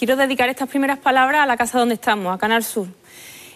quiero 0.00 0.16
dedicar 0.16 0.48
estas 0.48 0.66
primeras 0.66 0.98
palabras 0.98 1.42
a 1.42 1.46
la 1.46 1.58
casa 1.58 1.78
donde 1.78 1.96
estamos, 1.96 2.34
a 2.34 2.38
Canal 2.38 2.64
Sur. 2.64 2.88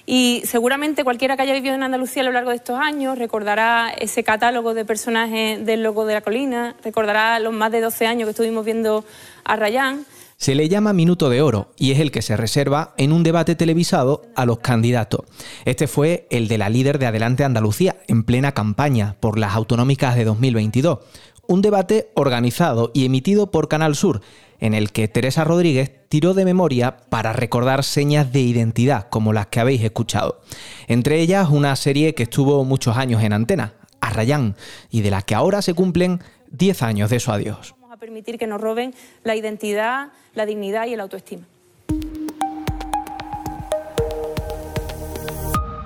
Y 0.04 0.42
seguramente 0.44 1.02
cualquiera 1.02 1.36
que 1.36 1.42
haya 1.42 1.54
vivido 1.54 1.74
en 1.74 1.82
Andalucía 1.82 2.20
a 2.20 2.26
lo 2.26 2.32
largo 2.32 2.50
de 2.50 2.56
estos 2.56 2.78
años 2.78 3.16
recordará 3.16 3.88
ese 3.98 4.22
catálogo 4.24 4.74
de 4.74 4.84
personajes 4.84 5.64
del 5.64 5.82
Loco 5.82 6.04
de 6.04 6.12
la 6.12 6.20
Colina, 6.20 6.76
recordará 6.84 7.38
los 7.40 7.54
más 7.54 7.72
de 7.72 7.80
12 7.80 8.06
años 8.06 8.26
que 8.26 8.32
estuvimos 8.32 8.62
viendo 8.62 9.06
a 9.42 9.56
Rayán. 9.56 10.04
Se 10.36 10.54
le 10.54 10.68
llama 10.68 10.92
Minuto 10.92 11.30
de 11.30 11.40
Oro 11.40 11.72
y 11.78 11.92
es 11.92 12.00
el 12.00 12.10
que 12.10 12.20
se 12.20 12.36
reserva 12.36 12.92
en 12.98 13.12
un 13.12 13.22
debate 13.22 13.54
televisado 13.54 14.26
a 14.36 14.44
los 14.44 14.58
candidatos. 14.58 15.20
Este 15.64 15.86
fue 15.86 16.26
el 16.28 16.48
de 16.48 16.58
la 16.58 16.68
líder 16.68 16.98
de 16.98 17.06
Adelante 17.06 17.44
Andalucía, 17.44 17.96
en 18.06 18.24
plena 18.24 18.52
campaña 18.52 19.16
por 19.18 19.38
las 19.38 19.54
autonómicas 19.54 20.14
de 20.14 20.24
2022. 20.24 20.98
Un 21.46 21.62
debate 21.62 22.10
organizado 22.14 22.90
y 22.94 23.04
emitido 23.04 23.50
por 23.50 23.68
Canal 23.68 23.94
Sur, 23.94 24.20
en 24.60 24.74
el 24.74 24.92
que 24.92 25.08
Teresa 25.08 25.44
Rodríguez 25.44 25.92
tiró 26.08 26.32
de 26.32 26.44
memoria 26.44 26.96
para 27.10 27.32
recordar 27.32 27.84
señas 27.84 28.32
de 28.32 28.40
identidad 28.40 29.08
como 29.10 29.32
las 29.32 29.48
que 29.48 29.60
habéis 29.60 29.82
escuchado. 29.82 30.40
Entre 30.88 31.20
ellas 31.20 31.50
una 31.50 31.76
serie 31.76 32.14
que 32.14 32.22
estuvo 32.22 32.64
muchos 32.64 32.96
años 32.96 33.22
en 33.22 33.32
antena, 33.32 33.74
Arrayán, 34.00 34.56
y 34.90 35.02
de 35.02 35.10
la 35.10 35.22
que 35.22 35.34
ahora 35.34 35.60
se 35.60 35.74
cumplen 35.74 36.20
10 36.50 36.82
años 36.82 37.10
de 37.10 37.20
su 37.20 37.30
adiós. 37.30 37.74
Vamos 37.80 37.92
a 37.92 37.98
permitir 37.98 38.38
que 38.38 38.46
nos 38.46 38.60
roben 38.60 38.94
la 39.22 39.36
identidad, 39.36 40.12
la 40.34 40.46
dignidad 40.46 40.86
y 40.86 40.94
el 40.94 41.00
autoestima. 41.00 41.46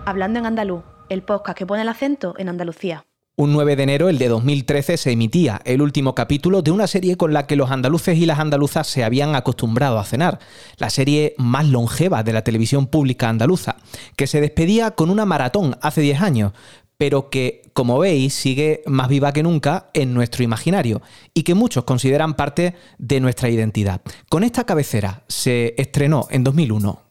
Hablando 0.04 0.38
en 0.38 0.46
andaluz, 0.46 0.84
el 1.08 1.22
podcast 1.22 1.58
que 1.58 1.66
pone 1.66 1.82
el 1.82 1.88
acento 1.88 2.34
en 2.38 2.48
Andalucía. 2.48 3.04
Un 3.40 3.52
9 3.52 3.76
de 3.76 3.84
enero, 3.84 4.08
el 4.08 4.18
de 4.18 4.26
2013, 4.26 4.96
se 4.96 5.12
emitía 5.12 5.60
el 5.64 5.80
último 5.80 6.12
capítulo 6.12 6.60
de 6.60 6.72
una 6.72 6.88
serie 6.88 7.16
con 7.16 7.32
la 7.32 7.46
que 7.46 7.54
los 7.54 7.70
andaluces 7.70 8.18
y 8.18 8.26
las 8.26 8.40
andaluzas 8.40 8.88
se 8.88 9.04
habían 9.04 9.36
acostumbrado 9.36 10.00
a 10.00 10.04
cenar, 10.04 10.40
la 10.76 10.90
serie 10.90 11.36
más 11.38 11.64
longeva 11.68 12.24
de 12.24 12.32
la 12.32 12.42
televisión 12.42 12.88
pública 12.88 13.28
andaluza, 13.28 13.76
que 14.16 14.26
se 14.26 14.40
despedía 14.40 14.90
con 14.90 15.08
una 15.08 15.24
maratón 15.24 15.76
hace 15.82 16.00
10 16.00 16.20
años, 16.20 16.52
pero 16.96 17.30
que, 17.30 17.62
como 17.74 18.00
veis, 18.00 18.34
sigue 18.34 18.82
más 18.86 19.06
viva 19.06 19.32
que 19.32 19.44
nunca 19.44 19.86
en 19.94 20.14
nuestro 20.14 20.42
imaginario 20.42 21.00
y 21.32 21.44
que 21.44 21.54
muchos 21.54 21.84
consideran 21.84 22.34
parte 22.34 22.74
de 22.98 23.20
nuestra 23.20 23.48
identidad. 23.50 24.00
Con 24.28 24.42
esta 24.42 24.64
cabecera 24.64 25.22
se 25.28 25.76
estrenó 25.78 26.26
en 26.32 26.42
2001 26.42 27.02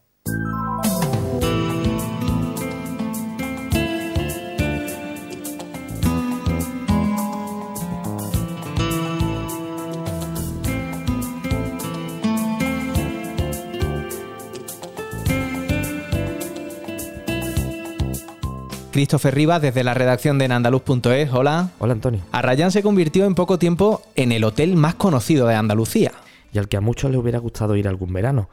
Christopher 18.97 19.35
Rivas 19.35 19.61
desde 19.61 19.83
la 19.83 19.93
redacción 19.93 20.39
de 20.39 20.45
Andaluz.es. 20.45 21.31
Hola. 21.31 21.69
Hola, 21.77 21.93
Antonio. 21.93 22.21
Arrayán 22.31 22.71
se 22.71 22.81
convirtió 22.81 23.25
en 23.25 23.35
poco 23.35 23.59
tiempo 23.59 24.01
en 24.15 24.31
el 24.31 24.43
hotel 24.43 24.75
más 24.75 24.95
conocido 24.95 25.45
de 25.45 25.53
Andalucía. 25.53 26.13
Y 26.51 26.57
al 26.57 26.67
que 26.67 26.77
a 26.77 26.81
muchos 26.81 27.11
les 27.11 27.19
hubiera 27.19 27.37
gustado 27.37 27.75
ir 27.75 27.87
algún 27.87 28.11
verano. 28.11 28.49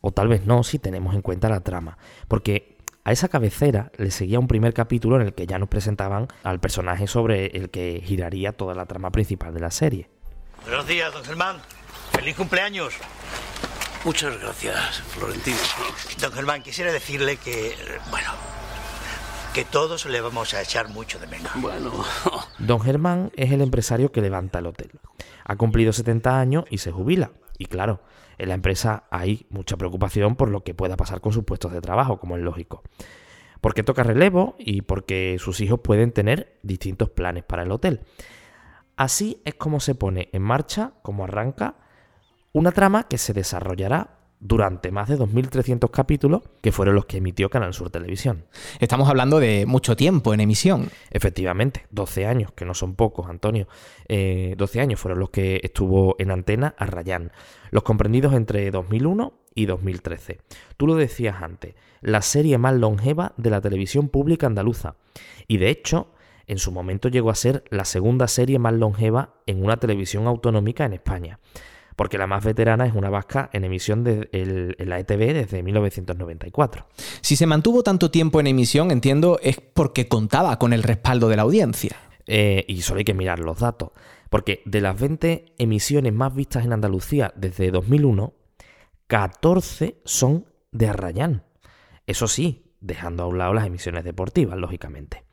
O 0.00 0.10
tal 0.10 0.26
vez 0.26 0.46
no, 0.46 0.64
si 0.64 0.80
tenemos 0.80 1.14
en 1.14 1.22
cuenta 1.22 1.48
la 1.48 1.60
trama. 1.60 1.96
Porque 2.26 2.76
a 3.04 3.12
esa 3.12 3.28
cabecera 3.28 3.92
le 3.96 4.10
seguía 4.10 4.40
un 4.40 4.48
primer 4.48 4.74
capítulo 4.74 5.14
en 5.14 5.28
el 5.28 5.32
que 5.32 5.46
ya 5.46 5.60
nos 5.60 5.68
presentaban 5.68 6.26
al 6.42 6.58
personaje 6.58 7.06
sobre 7.06 7.56
el 7.56 7.70
que 7.70 8.02
giraría 8.04 8.50
toda 8.50 8.74
la 8.74 8.86
trama 8.86 9.12
principal 9.12 9.54
de 9.54 9.60
la 9.60 9.70
serie. 9.70 10.08
Buenos 10.64 10.88
días, 10.88 11.12
don 11.12 11.22
Germán. 11.22 11.58
¡Feliz 12.10 12.34
cumpleaños! 12.34 12.94
Muchas 14.04 14.40
gracias, 14.40 15.02
Florentino. 15.10 15.56
Don 16.20 16.32
Germán, 16.32 16.64
quisiera 16.64 16.90
decirle 16.90 17.36
que, 17.36 17.76
bueno, 18.10 18.30
que 19.54 19.64
todos 19.64 20.04
le 20.06 20.20
vamos 20.20 20.52
a 20.52 20.60
echar 20.60 20.88
mucho 20.88 21.20
de 21.20 21.28
menos. 21.28 21.52
Bueno. 21.54 21.92
Don 22.58 22.80
Germán 22.80 23.30
es 23.36 23.52
el 23.52 23.60
empresario 23.60 24.10
que 24.10 24.20
levanta 24.20 24.58
el 24.58 24.66
hotel. 24.66 24.90
Ha 25.44 25.54
cumplido 25.54 25.92
70 25.92 26.40
años 26.40 26.64
y 26.70 26.78
se 26.78 26.90
jubila. 26.90 27.30
Y 27.56 27.66
claro, 27.66 28.00
en 28.36 28.48
la 28.48 28.54
empresa 28.54 29.04
hay 29.12 29.46
mucha 29.50 29.76
preocupación 29.76 30.34
por 30.34 30.50
lo 30.50 30.64
que 30.64 30.74
pueda 30.74 30.96
pasar 30.96 31.20
con 31.20 31.32
sus 31.32 31.44
puestos 31.44 31.72
de 31.72 31.80
trabajo, 31.80 32.18
como 32.18 32.36
es 32.36 32.42
lógico. 32.42 32.82
Porque 33.60 33.84
toca 33.84 34.02
relevo 34.02 34.56
y 34.58 34.82
porque 34.82 35.36
sus 35.38 35.60
hijos 35.60 35.78
pueden 35.84 36.10
tener 36.10 36.58
distintos 36.64 37.10
planes 37.10 37.44
para 37.44 37.62
el 37.62 37.70
hotel. 37.70 38.00
Así 38.96 39.40
es 39.44 39.54
como 39.54 39.78
se 39.78 39.94
pone 39.94 40.30
en 40.32 40.42
marcha, 40.42 40.94
como 41.02 41.22
arranca, 41.24 41.76
una 42.52 42.72
trama 42.72 43.04
que 43.04 43.18
se 43.18 43.32
desarrollará 43.32 44.18
durante 44.44 44.92
más 44.92 45.08
de 45.08 45.18
2.300 45.18 45.90
capítulos, 45.90 46.42
que 46.60 46.70
fueron 46.70 46.94
los 46.94 47.06
que 47.06 47.16
emitió 47.16 47.48
Canal 47.48 47.72
Sur 47.72 47.88
Televisión. 47.88 48.44
Estamos 48.78 49.08
hablando 49.08 49.40
de 49.40 49.64
mucho 49.64 49.96
tiempo 49.96 50.34
en 50.34 50.40
emisión. 50.40 50.90
Efectivamente, 51.10 51.86
12 51.90 52.26
años, 52.26 52.52
que 52.52 52.66
no 52.66 52.74
son 52.74 52.94
pocos, 52.94 53.30
Antonio. 53.30 53.66
12 54.06 54.08
eh, 54.08 54.80
años 54.80 55.00
fueron 55.00 55.18
los 55.18 55.30
que 55.30 55.60
estuvo 55.64 56.14
en 56.18 56.30
antena 56.30 56.74
a 56.76 56.84
Rayán, 56.84 57.32
los 57.70 57.84
comprendidos 57.84 58.34
entre 58.34 58.70
2001 58.70 59.32
y 59.54 59.64
2013. 59.64 60.40
Tú 60.76 60.88
lo 60.88 60.94
decías 60.94 61.40
antes, 61.40 61.74
la 62.02 62.20
serie 62.20 62.58
más 62.58 62.74
longeva 62.74 63.32
de 63.38 63.48
la 63.48 63.62
televisión 63.62 64.10
pública 64.10 64.46
andaluza. 64.46 64.96
Y 65.48 65.56
de 65.56 65.70
hecho, 65.70 66.12
en 66.46 66.58
su 66.58 66.70
momento 66.70 67.08
llegó 67.08 67.30
a 67.30 67.34
ser 67.34 67.64
la 67.70 67.86
segunda 67.86 68.28
serie 68.28 68.58
más 68.58 68.74
longeva 68.74 69.36
en 69.46 69.64
una 69.64 69.78
televisión 69.78 70.26
autonómica 70.26 70.84
en 70.84 70.92
España 70.92 71.38
porque 71.96 72.18
la 72.18 72.26
más 72.26 72.44
veterana 72.44 72.86
es 72.86 72.94
una 72.94 73.10
vasca 73.10 73.50
en 73.52 73.64
emisión 73.64 74.04
de 74.04 74.28
en 74.32 74.88
la 74.88 74.98
ETV 74.98 75.32
desde 75.32 75.62
1994. 75.62 76.86
Si 77.20 77.36
se 77.36 77.46
mantuvo 77.46 77.82
tanto 77.82 78.10
tiempo 78.10 78.40
en 78.40 78.48
emisión, 78.48 78.90
entiendo, 78.90 79.38
es 79.42 79.60
porque 79.60 80.08
contaba 80.08 80.58
con 80.58 80.72
el 80.72 80.82
respaldo 80.82 81.28
de 81.28 81.36
la 81.36 81.42
audiencia. 81.42 81.96
Eh, 82.26 82.64
y 82.68 82.82
solo 82.82 82.98
hay 82.98 83.04
que 83.04 83.14
mirar 83.14 83.38
los 83.38 83.58
datos, 83.60 83.90
porque 84.30 84.62
de 84.64 84.80
las 84.80 84.98
20 84.98 85.54
emisiones 85.58 86.12
más 86.12 86.34
vistas 86.34 86.64
en 86.64 86.72
Andalucía 86.72 87.32
desde 87.36 87.70
2001, 87.70 88.32
14 89.06 90.00
son 90.04 90.46
de 90.72 90.88
Arrayán. 90.88 91.44
Eso 92.06 92.26
sí, 92.28 92.72
dejando 92.80 93.22
a 93.22 93.26
un 93.26 93.38
lado 93.38 93.54
las 93.54 93.66
emisiones 93.66 94.04
deportivas, 94.04 94.58
lógicamente. 94.58 95.24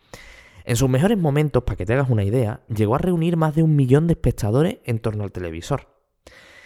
En 0.64 0.76
sus 0.76 0.90
mejores 0.90 1.18
momentos, 1.18 1.64
para 1.64 1.78
que 1.78 1.86
te 1.86 1.94
hagas 1.94 2.10
una 2.10 2.24
idea, 2.24 2.62
llegó 2.68 2.96
a 2.96 3.00
reunir 3.00 3.38
más 3.38 3.56
de 3.56 3.64
un 3.64 3.76
millón 3.76 4.08
de 4.08 4.14
espectadores 4.14 4.78
en 4.84 5.00
torno 5.00 5.24
al 5.24 5.32
televisor. 5.32 5.88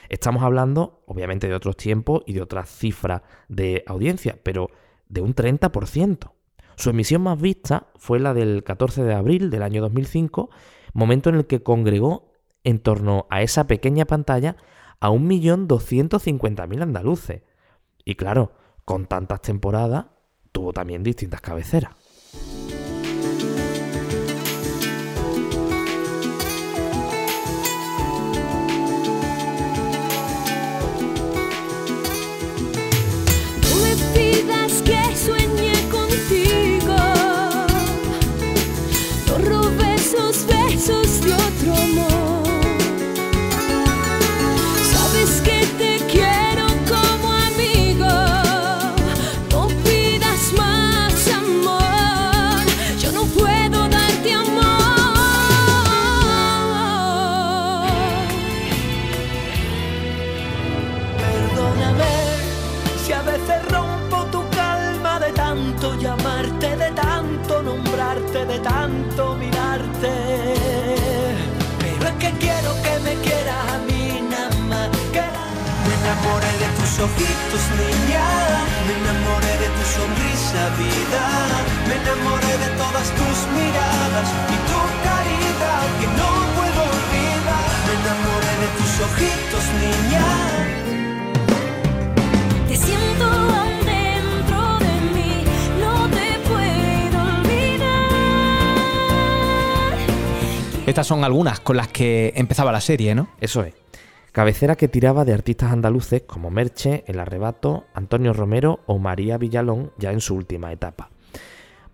Estamos 0.09 0.43
hablando, 0.43 1.03
obviamente, 1.07 1.47
de 1.47 1.55
otros 1.55 1.77
tiempos 1.77 2.23
y 2.25 2.33
de 2.33 2.41
otras 2.41 2.69
cifras 2.69 3.21
de 3.47 3.83
audiencia, 3.87 4.37
pero 4.43 4.69
de 5.09 5.21
un 5.21 5.35
30%. 5.35 6.31
Su 6.75 6.89
emisión 6.89 7.21
más 7.23 7.39
vista 7.39 7.87
fue 7.95 8.19
la 8.19 8.33
del 8.33 8.63
14 8.63 9.03
de 9.03 9.13
abril 9.13 9.49
del 9.49 9.63
año 9.63 9.81
2005, 9.81 10.49
momento 10.93 11.29
en 11.29 11.35
el 11.35 11.47
que 11.47 11.63
congregó 11.63 12.33
en 12.63 12.79
torno 12.79 13.27
a 13.29 13.41
esa 13.41 13.67
pequeña 13.67 14.05
pantalla 14.05 14.57
a 14.99 15.09
1.250.000 15.09 16.81
andaluces. 16.81 17.43
Y 18.03 18.15
claro, 18.15 18.53
con 18.83 19.05
tantas 19.05 19.41
temporadas, 19.41 20.07
tuvo 20.51 20.73
también 20.73 21.03
distintas 21.03 21.41
cabeceras. 21.41 21.95
que 34.85 35.15
suena. 35.17 35.44
tus 76.95 77.03
ojitos, 77.03 77.63
niña. 77.77 78.25
Me 78.87 78.93
enamoré 78.93 79.53
de 79.63 79.69
tu 79.75 79.83
sonrisa, 79.95 80.61
vida. 80.77 81.23
Me 81.87 81.95
enamoré 81.95 82.53
de 82.63 82.69
todas 82.77 83.07
tus 83.19 83.37
miradas 83.57 84.27
y 84.53 84.57
tu 84.69 84.79
carita 85.03 85.73
que 85.99 86.07
no 86.19 86.29
puedo 86.55 86.81
olvidar. 86.95 87.67
Me 87.85 87.93
enamoré 88.01 88.53
de 88.63 88.69
tus 88.77 88.93
ojitos, 89.07 89.65
niña. 89.83 90.27
Te 92.67 92.75
siento. 92.77 93.25
Estas 100.85 101.07
son 101.07 101.23
algunas 101.23 101.59
con 101.59 101.77
las 101.77 101.87
que 101.87 102.31
empezaba 102.35 102.71
la 102.71 102.79
serie, 102.79 103.15
¿no? 103.15 103.27
Eso 103.41 103.63
es. 103.63 103.84
Cabecera 104.35 104.75
que 104.75 104.89
tiraba 104.89 105.23
de 105.23 105.31
artistas 105.31 105.71
andaluces 105.71 106.23
como 106.23 106.51
Merche, 106.51 107.05
El 107.07 107.21
Arrebato, 107.21 107.85
Antonio 107.93 108.33
Romero 108.33 108.81
o 108.85 108.99
María 108.99 109.37
Villalón 109.37 109.93
ya 109.97 110.11
en 110.11 110.19
su 110.19 110.35
última 110.35 110.73
etapa. 110.73 111.09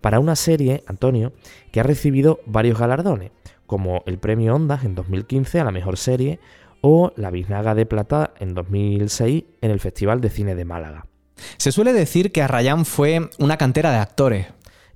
Para 0.00 0.18
una 0.18 0.34
serie, 0.34 0.82
Antonio, 0.88 1.34
que 1.70 1.78
ha 1.78 1.84
recibido 1.84 2.40
varios 2.44 2.80
galardones, 2.80 3.30
como 3.64 4.02
el 4.06 4.18
Premio 4.18 4.56
Ondas 4.56 4.82
en 4.82 4.96
2015 4.96 5.60
a 5.60 5.64
la 5.64 5.70
mejor 5.70 5.96
serie 5.96 6.40
o 6.80 7.12
la 7.14 7.30
Biznaga 7.30 7.76
de 7.76 7.86
Plata 7.86 8.34
en 8.40 8.54
2006 8.54 9.44
en 9.60 9.70
el 9.70 9.78
Festival 9.78 10.20
de 10.20 10.30
Cine 10.30 10.56
de 10.56 10.64
Málaga. 10.64 11.06
Se 11.58 11.70
suele 11.70 11.92
decir 11.92 12.32
que 12.32 12.42
Arrayán 12.42 12.86
fue 12.86 13.30
una 13.38 13.56
cantera 13.56 13.92
de 13.92 13.98
actores. 13.98 14.48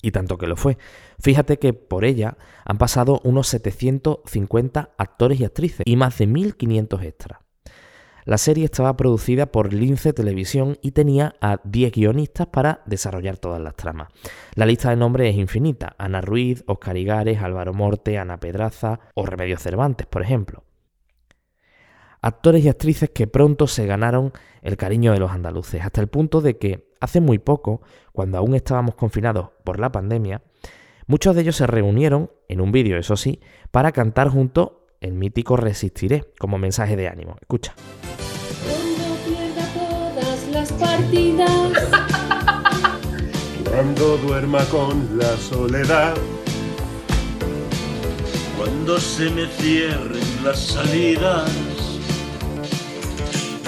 Y 0.02 0.10
tanto 0.10 0.36
que 0.36 0.48
lo 0.48 0.56
fue. 0.56 0.78
Fíjate 1.18 1.58
que 1.58 1.72
por 1.72 2.04
ella 2.04 2.36
han 2.64 2.78
pasado 2.78 3.20
unos 3.24 3.48
750 3.48 4.90
actores 4.96 5.40
y 5.40 5.44
actrices 5.44 5.82
y 5.84 5.96
más 5.96 6.18
de 6.18 6.28
1.500 6.28 7.02
extras. 7.02 7.40
La 8.26 8.38
serie 8.38 8.64
estaba 8.64 8.96
producida 8.96 9.46
por 9.46 9.72
Lince 9.72 10.12
Televisión 10.12 10.78
y 10.82 10.90
tenía 10.90 11.36
a 11.40 11.60
10 11.62 11.92
guionistas 11.92 12.48
para 12.48 12.82
desarrollar 12.84 13.38
todas 13.38 13.62
las 13.62 13.76
tramas. 13.76 14.08
La 14.56 14.66
lista 14.66 14.90
de 14.90 14.96
nombres 14.96 15.32
es 15.32 15.38
infinita. 15.38 15.94
Ana 15.96 16.20
Ruiz, 16.20 16.64
Oscar 16.66 16.96
Igares, 16.96 17.40
Álvaro 17.40 17.72
Morte, 17.72 18.18
Ana 18.18 18.40
Pedraza 18.40 18.98
o 19.14 19.24
Remedios 19.26 19.62
Cervantes, 19.62 20.08
por 20.08 20.22
ejemplo. 20.22 20.64
Actores 22.20 22.64
y 22.64 22.68
actrices 22.68 23.10
que 23.10 23.28
pronto 23.28 23.68
se 23.68 23.86
ganaron 23.86 24.32
el 24.60 24.76
cariño 24.76 25.12
de 25.12 25.20
los 25.20 25.30
andaluces, 25.30 25.82
hasta 25.82 26.00
el 26.00 26.08
punto 26.08 26.40
de 26.40 26.58
que 26.58 26.92
hace 26.98 27.20
muy 27.20 27.38
poco, 27.38 27.82
cuando 28.10 28.38
aún 28.38 28.56
estábamos 28.56 28.96
confinados 28.96 29.50
por 29.62 29.78
la 29.78 29.92
pandemia, 29.92 30.42
muchos 31.06 31.34
de 31.34 31.40
ellos 31.42 31.56
se 31.56 31.66
reunieron, 31.66 32.30
en 32.48 32.60
un 32.60 32.72
vídeo 32.72 32.98
eso 32.98 33.16
sí, 33.16 33.40
para 33.70 33.92
cantar 33.92 34.28
junto 34.28 34.86
el 35.00 35.14
mítico 35.14 35.56
Resistiré 35.56 36.32
como 36.38 36.58
mensaje 36.58 36.96
de 36.96 37.08
ánimo. 37.08 37.36
Escucha. 37.40 37.74
Cuando 38.64 39.16
pierda 39.24 39.66
todas 39.74 40.46
las 40.48 40.70
partidas. 40.72 41.50
Cuando 43.70 44.16
duerma 44.18 44.64
con 44.66 45.18
la 45.18 45.36
soledad. 45.36 46.14
Cuando 48.56 48.98
se 48.98 49.30
me 49.30 49.46
cierren 49.46 50.44
las 50.44 50.58
salidas. 50.58 51.50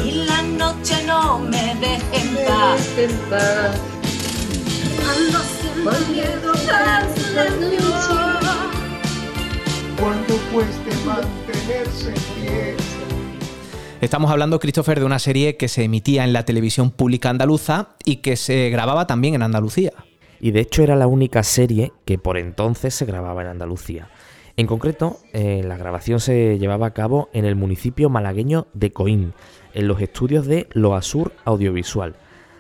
Y 0.02 0.12
la 0.12 0.42
noche 0.42 1.04
no 1.06 1.38
me 1.40 1.74
deje 1.74 2.24
en 2.24 2.36
paz. 2.36 2.88
Cuando 4.96 5.38
sienta 5.60 5.98
miedo 6.10 6.54
cueste 10.52 10.90
mantenerse. 11.06 12.14
Estamos 14.00 14.30
hablando, 14.30 14.58
Christopher, 14.60 15.00
de 15.00 15.06
una 15.06 15.18
serie 15.18 15.56
que 15.56 15.68
se 15.68 15.84
emitía 15.84 16.24
en 16.24 16.32
la 16.32 16.44
televisión 16.44 16.90
pública 16.90 17.30
andaluza 17.30 17.90
y 18.04 18.16
que 18.16 18.36
se 18.36 18.70
grababa 18.70 19.06
también 19.06 19.34
en 19.34 19.42
Andalucía. 19.42 19.92
Y 20.40 20.52
de 20.52 20.60
hecho 20.60 20.82
era 20.82 20.94
la 20.94 21.08
única 21.08 21.42
serie 21.42 21.92
que 22.04 22.16
por 22.16 22.38
entonces 22.38 22.94
se 22.94 23.06
grababa 23.06 23.42
en 23.42 23.48
Andalucía. 23.48 24.08
En 24.56 24.66
concreto, 24.66 25.18
eh, 25.32 25.62
la 25.64 25.76
grabación 25.76 26.20
se 26.20 26.58
llevaba 26.58 26.86
a 26.86 26.94
cabo 26.94 27.28
en 27.32 27.44
el 27.44 27.56
municipio 27.56 28.08
malagueño 28.08 28.68
de 28.72 28.92
Coín, 28.92 29.34
en 29.74 29.88
los 29.88 30.00
estudios 30.00 30.46
de 30.46 30.68
Loasur 30.72 31.32
Audiovisual, 31.44 32.14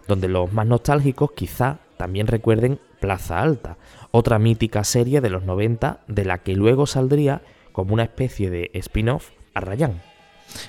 donde 0.06 0.28
los 0.28 0.52
más 0.52 0.66
nostálgicos 0.66 1.32
quizá 1.32 1.78
también 1.96 2.26
recuerden 2.26 2.80
Plaza 3.00 3.40
Alta, 3.40 3.76
otra 4.10 4.38
mítica 4.38 4.84
serie 4.84 5.20
de 5.20 5.30
los 5.30 5.44
90 5.44 6.00
de 6.06 6.24
la 6.24 6.38
que 6.38 6.54
luego 6.54 6.86
saldría 6.86 7.42
como 7.72 7.94
una 7.94 8.04
especie 8.04 8.50
de 8.50 8.70
spin-off 8.74 9.30
a 9.54 9.60
Rayán. 9.60 10.02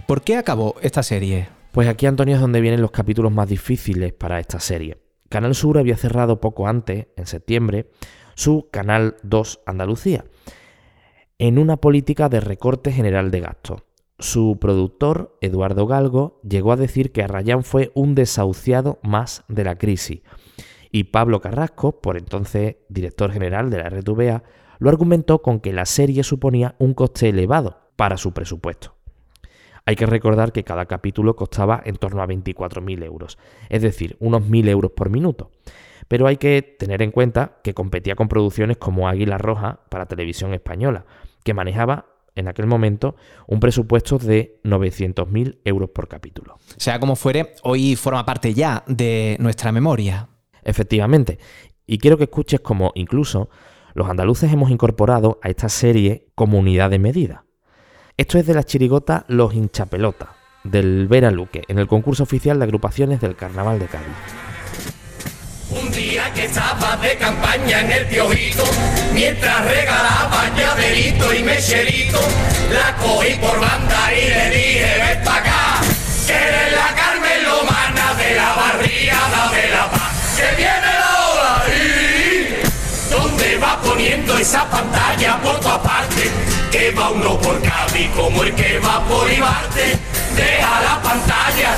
¿Por 0.07 0.21
qué 0.21 0.35
acabó 0.35 0.75
esta 0.81 1.03
serie? 1.03 1.49
Pues 1.71 1.87
aquí, 1.87 2.05
Antonio, 2.05 2.35
es 2.35 2.41
donde 2.41 2.61
vienen 2.61 2.81
los 2.81 2.91
capítulos 2.91 3.31
más 3.31 3.47
difíciles 3.47 4.13
para 4.13 4.39
esta 4.39 4.59
serie. 4.59 4.97
Canal 5.29 5.53
Sur 5.53 5.77
había 5.77 5.95
cerrado 5.95 6.41
poco 6.41 6.67
antes, 6.67 7.07
en 7.15 7.27
septiembre, 7.27 7.89
su 8.35 8.67
Canal 8.71 9.17
2 9.23 9.61
Andalucía, 9.65 10.25
en 11.37 11.59
una 11.59 11.77
política 11.77 12.29
de 12.29 12.39
recorte 12.39 12.91
general 12.91 13.31
de 13.31 13.41
gastos. 13.41 13.83
Su 14.17 14.57
productor, 14.59 15.37
Eduardo 15.39 15.87
Galgo, 15.87 16.41
llegó 16.43 16.71
a 16.71 16.77
decir 16.77 17.11
que 17.11 17.23
Arrayán 17.23 17.63
fue 17.63 17.91
un 17.93 18.15
desahuciado 18.15 18.99
más 19.03 19.43
de 19.47 19.63
la 19.63 19.77
crisis. 19.77 20.21
Y 20.91 21.05
Pablo 21.05 21.39
Carrasco, 21.39 21.99
por 22.01 22.17
entonces 22.17 22.77
director 22.89 23.31
general 23.31 23.69
de 23.69 23.77
la 23.77 23.89
RTVA, 23.89 24.43
lo 24.79 24.89
argumentó 24.89 25.41
con 25.41 25.59
que 25.59 25.73
la 25.73 25.85
serie 25.85 26.23
suponía 26.23 26.75
un 26.79 26.93
coste 26.93 27.29
elevado 27.29 27.79
para 27.95 28.17
su 28.17 28.33
presupuesto. 28.33 28.95
Hay 29.85 29.95
que 29.95 30.05
recordar 30.05 30.51
que 30.51 30.63
cada 30.63 30.85
capítulo 30.85 31.35
costaba 31.35 31.81
en 31.83 31.95
torno 31.95 32.21
a 32.21 32.27
24.000 32.27 33.03
euros, 33.03 33.37
es 33.69 33.81
decir, 33.81 34.15
unos 34.19 34.43
1.000 34.43 34.69
euros 34.69 34.91
por 34.91 35.09
minuto. 35.09 35.51
Pero 36.07 36.27
hay 36.27 36.37
que 36.37 36.61
tener 36.61 37.01
en 37.01 37.11
cuenta 37.11 37.57
que 37.63 37.73
competía 37.73 38.15
con 38.15 38.29
producciones 38.29 38.77
como 38.77 39.07
Águila 39.07 39.37
Roja 39.37 39.81
para 39.89 40.05
televisión 40.05 40.53
española, 40.53 41.05
que 41.43 41.53
manejaba 41.53 42.05
en 42.35 42.47
aquel 42.47 42.67
momento 42.67 43.15
un 43.47 43.59
presupuesto 43.59 44.17
de 44.17 44.59
900.000 44.63 45.59
euros 45.65 45.89
por 45.89 46.07
capítulo. 46.07 46.57
Sea 46.77 46.99
como 46.99 47.15
fuere, 47.15 47.53
hoy 47.63 47.95
forma 47.95 48.25
parte 48.25 48.53
ya 48.53 48.83
de 48.87 49.37
nuestra 49.39 49.71
memoria. 49.71 50.29
Efectivamente, 50.69 51.39
y 51.87 51.97
quiero 51.97 52.17
que 52.17 52.25
escuches 52.25 52.59
cómo 52.59 52.91
incluso 52.95 53.49
los 53.95 54.07
andaluces 54.09 54.53
hemos 54.53 54.69
incorporado 54.69 55.39
a 55.41 55.49
esta 55.49 55.67
serie 55.69 56.27
como 56.35 56.59
unidad 56.59 56.91
de 56.91 56.99
medida. 56.99 57.45
Esto 58.17 58.37
es 58.37 58.45
de 58.45 58.53
la 58.53 58.63
chirigota 58.63 59.25
Los 59.27 59.53
Hinchapelotas, 59.53 60.29
del 60.63 61.07
Vera 61.07 61.31
Luque, 61.31 61.63
en 61.67 61.79
el 61.79 61.87
concurso 61.87 62.23
oficial 62.23 62.59
de 62.59 62.65
agrupaciones 62.65 63.19
del 63.21 63.35
Carnaval 63.35 63.79
de 63.79 63.87
Cádiz. 63.87 64.07
Un 65.71 65.91
día 65.91 66.31
que 66.33 66.45
estaba 66.45 66.97
de 66.97 67.15
campaña 67.17 67.81
en 67.81 67.91
el 67.91 68.05
piojito, 68.07 68.63
mientras 69.13 69.65
regalaba 69.65 70.55
llaverito 70.55 71.33
y 71.33 71.43
mecherito, 71.43 72.19
la 72.71 72.95
cogí 72.97 73.35
por 73.35 73.59
banda 73.59 74.13
y 74.13 74.29
le 74.29 74.49
dije, 74.49 74.97
ven 74.99 75.23
pa' 75.23 75.48
poniendo 83.99 84.37
esa 84.37 84.63
pantalla 84.69 85.41
por 85.41 85.59
tu 85.59 85.67
aparte, 85.67 86.31
que 86.71 86.89
va 86.91 87.09
uno 87.09 87.37
por 87.37 87.61
Cádiz 87.61 88.09
como 88.15 88.43
el 88.43 88.55
que 88.55 88.79
va 88.79 89.03
por 89.03 89.29
Ibarte, 89.29 89.97
deja 90.37 90.81
la 90.81 91.01
pantalla 91.01 91.75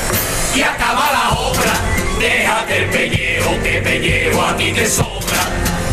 y 0.53 0.61
acaba 0.61 1.11
la 1.11 1.29
obra. 1.39 1.73
Déjate 2.19 2.77
el 2.77 2.89
pellejo 2.91 3.59
que 3.63 3.81
pellejo 3.81 4.39
a 4.39 4.55
ti 4.55 4.71
te 4.71 4.87
sobra. 4.87 5.41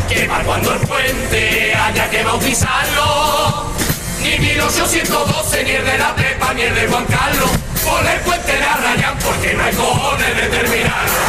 Que 0.07 0.27
para 0.27 0.45
cuando 0.45 0.75
el 0.75 0.81
puente 0.81 1.75
haya 1.75 2.11
que 2.11 2.23
bautizarlo. 2.23 3.73
Ni 4.21 4.39
1812, 4.39 5.65
ni 5.65 5.71
el 5.71 5.85
de 5.87 5.97
la 5.97 6.15
Pepa, 6.15 6.53
ni 6.53 6.61
el 6.61 6.75
de 6.75 6.89
Juan 6.89 7.07
Carlos. 7.07 7.51
Por 7.83 8.07
el 8.07 8.21
puente 8.21 8.53
de 8.53 8.65
Arrayán 8.65 9.19
porque 9.19 9.55
no 9.55 9.65
hay 9.65 9.73
cojones 9.73 10.37
de 10.37 10.43
terminarlo. 10.43 11.28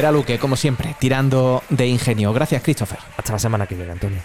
Vera 0.00 0.12
Luque, 0.12 0.38
como 0.38 0.56
siempre, 0.56 0.96
tirando 0.98 1.62
de 1.68 1.86
ingenio. 1.86 2.32
Gracias, 2.32 2.62
Christopher. 2.62 2.98
Hasta 3.18 3.34
la 3.34 3.38
semana 3.38 3.66
que 3.66 3.74
viene, 3.74 3.92
Antonio. 3.92 4.22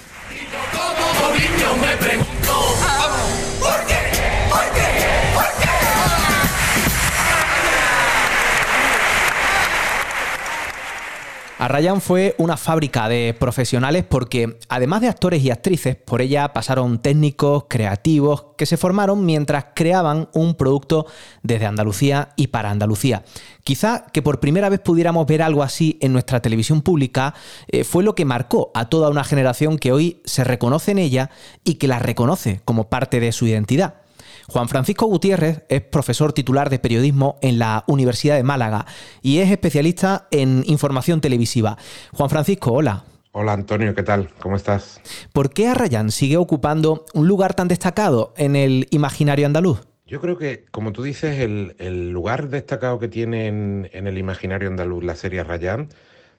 Arrayán 11.58 12.02
fue 12.02 12.36
una 12.38 12.58
fábrica 12.58 13.08
de 13.08 13.34
profesionales 13.40 14.04
porque, 14.04 14.60
además 14.68 15.00
de 15.00 15.08
actores 15.08 15.42
y 15.42 15.52
actrices, 15.52 15.96
por 15.96 16.22
ella 16.22 16.52
pasaron 16.52 17.02
técnicos, 17.02 17.66
creativos, 17.70 18.48
que 18.58 18.66
se 18.66 18.76
formaron 18.76 19.26
mientras 19.26 19.68
creaban 19.74 20.28
un 20.34 20.56
producto 20.56 21.06
desde 21.44 21.66
Andalucía 21.66 22.34
y 22.36 22.48
para 22.48 22.72
Andalucía. 22.72 23.24
Quizá 23.64 24.06
que 24.12 24.22
por 24.22 24.42
primera 24.42 24.68
vez 24.68 24.82
pudiéramos 24.82 25.26
ver 25.28 25.42
algo 25.42 25.64
así 25.64 25.98
en 26.02 26.12
nuestra 26.12 26.42
televisión 26.42 26.82
pública 26.82 27.34
eh, 27.70 27.86
fue 27.86 28.04
lo 28.04 28.16
que 28.16 28.26
marcó 28.26 28.72
a 28.74 28.90
toda 28.90 29.10
una 29.10 29.24
generación 29.24 29.78
que 29.78 29.94
hoy 29.94 30.22
se 30.26 30.44
reconoce 30.44 30.92
en 30.92 31.00
ella 31.00 31.30
y 31.64 31.76
que 31.76 31.88
la 31.88 32.00
reconoce 32.00 32.60
como 32.66 32.90
parte 32.90 33.22
de 33.22 33.32
su 33.32 33.48
identidad. 33.48 34.05
Juan 34.48 34.70
Francisco 34.70 35.08
Gutiérrez 35.08 35.64
es 35.70 35.82
profesor 35.82 36.32
titular 36.32 36.70
de 36.70 36.78
periodismo 36.78 37.38
en 37.42 37.58
la 37.58 37.84
Universidad 37.88 38.36
de 38.36 38.44
Málaga 38.44 38.86
y 39.22 39.40
es 39.40 39.50
especialista 39.50 40.28
en 40.32 40.64
información 40.68 41.20
televisiva. 41.20 41.78
Juan 42.14 42.30
Francisco, 42.30 42.72
hola. 42.72 43.06
Hola 43.32 43.54
Antonio, 43.54 43.94
¿qué 43.96 44.04
tal? 44.04 44.30
¿Cómo 44.40 44.56
estás? 44.56 45.02
¿Por 45.34 45.50
qué 45.50 45.68
Arrayán 45.68 46.12
sigue 46.12 46.38
ocupando 46.38 47.06
un 47.14 47.28
lugar 47.28 47.54
tan 47.54 47.68
destacado 47.68 48.34
en 48.38 48.56
el 48.56 48.88
imaginario 48.92 49.46
andaluz? 49.46 49.82
Yo 50.06 50.22
creo 50.22 50.38
que, 50.38 50.66
como 50.70 50.92
tú 50.92 51.02
dices, 51.02 51.40
el, 51.40 51.76
el 51.80 52.12
lugar 52.12 52.50
destacado 52.50 53.00
que 53.00 53.08
tiene 53.08 53.48
en, 53.48 53.90
en, 53.92 54.06
el 54.06 54.20
imaginario 54.20 54.70
andaluz 54.70 55.04
la 55.04 55.16
serie 55.16 55.40
Arrayán 55.40 55.90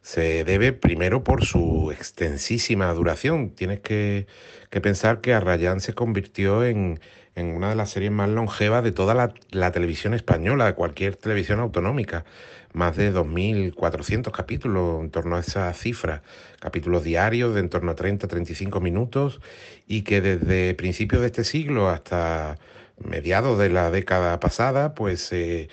se 0.01 0.45
debe 0.45 0.73
primero 0.73 1.25
por 1.25 1.45
su 1.45 1.91
extensísima 1.91 2.93
duración. 2.95 3.51
Tienes 3.51 3.81
que, 3.81 4.29
que 4.71 4.81
pensar 4.81 5.21
que 5.21 5.35
Arrayán 5.35 5.81
se 5.81 5.95
convirtió 5.95 6.65
en, 6.65 7.01
en, 7.37 7.55
una 7.55 7.69
de 7.71 7.77
las 7.77 7.91
series 7.91 8.11
más 8.11 8.29
longevas 8.29 8.83
de 8.83 8.93
toda 8.93 9.15
la, 9.51 9.73
televisión 9.73 10.15
española, 10.15 10.67
de 10.67 10.75
cualquier 10.75 11.17
televisión 11.17 11.61
autonómica. 11.61 12.25
Más 12.73 12.97
de 12.97 13.15
2.400 13.15 14.31
capítulos 14.33 15.01
en 15.01 15.11
torno 15.11 15.37
a 15.37 15.41
esa 15.41 15.73
cifra, 15.73 16.23
capítulos 16.61 17.05
diarios 17.05 17.55
de 17.55 17.61
en 17.61 17.69
torno 17.71 17.93
a 17.93 17.97
30-35 17.97 18.81
minutos 18.81 19.41
y 19.87 20.03
que 20.03 20.21
desde 20.21 20.75
principios 20.75 21.21
de 21.23 21.29
este 21.29 21.45
siglo 21.45 21.89
hasta 21.89 22.59
mediados 22.99 23.59
de 23.59 23.71
la 23.71 23.91
década 23.91 24.41
pasada, 24.41 24.95
pues 24.95 25.21
se 25.23 25.69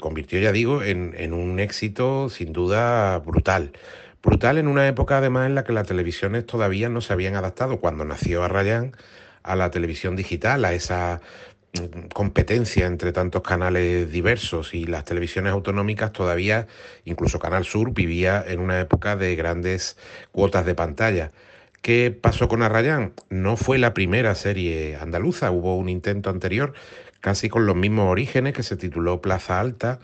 convirtió, 0.00 0.38
ya 0.40 0.52
digo, 0.52 0.82
en, 0.82 1.14
en, 1.16 1.32
un 1.32 1.60
éxito 1.60 2.28
sin 2.28 2.52
duda 2.52 3.18
brutal. 3.18 3.72
Brutal 4.22 4.58
en 4.58 4.68
una 4.68 4.88
época 4.88 5.18
además 5.18 5.46
en 5.46 5.54
la 5.54 5.64
que 5.64 5.72
las 5.72 5.86
televisiones 5.86 6.46
todavía 6.46 6.88
no 6.88 7.00
se 7.00 7.12
habían 7.12 7.36
adaptado, 7.36 7.78
cuando 7.80 8.04
nació 8.04 8.42
Arrayán, 8.42 8.92
a 9.44 9.54
la 9.54 9.70
televisión 9.70 10.16
digital, 10.16 10.64
a 10.64 10.72
esa 10.72 11.20
mm, 11.74 12.08
competencia 12.12 12.86
entre 12.86 13.12
tantos 13.12 13.42
canales 13.42 14.10
diversos 14.10 14.74
y 14.74 14.86
las 14.86 15.04
televisiones 15.04 15.52
autonómicas 15.52 16.12
todavía, 16.12 16.66
incluso 17.04 17.38
Canal 17.38 17.64
Sur, 17.64 17.92
vivía 17.92 18.44
en 18.46 18.60
una 18.60 18.80
época 18.80 19.16
de 19.16 19.36
grandes 19.36 19.96
cuotas 20.32 20.66
de 20.66 20.74
pantalla. 20.74 21.30
¿Qué 21.82 22.10
pasó 22.10 22.48
con 22.48 22.62
Arrayán? 22.62 23.12
No 23.28 23.58
fue 23.58 23.76
la 23.76 23.92
primera 23.92 24.34
serie 24.34 24.96
andaluza, 24.96 25.50
hubo 25.50 25.76
un 25.76 25.90
intento 25.90 26.30
anterior, 26.30 26.72
casi 27.20 27.50
con 27.50 27.66
los 27.66 27.76
mismos 27.76 28.10
orígenes, 28.10 28.54
que 28.54 28.62
se 28.62 28.76
tituló 28.76 29.20
Plaza 29.20 29.60
Alta, 29.60 30.00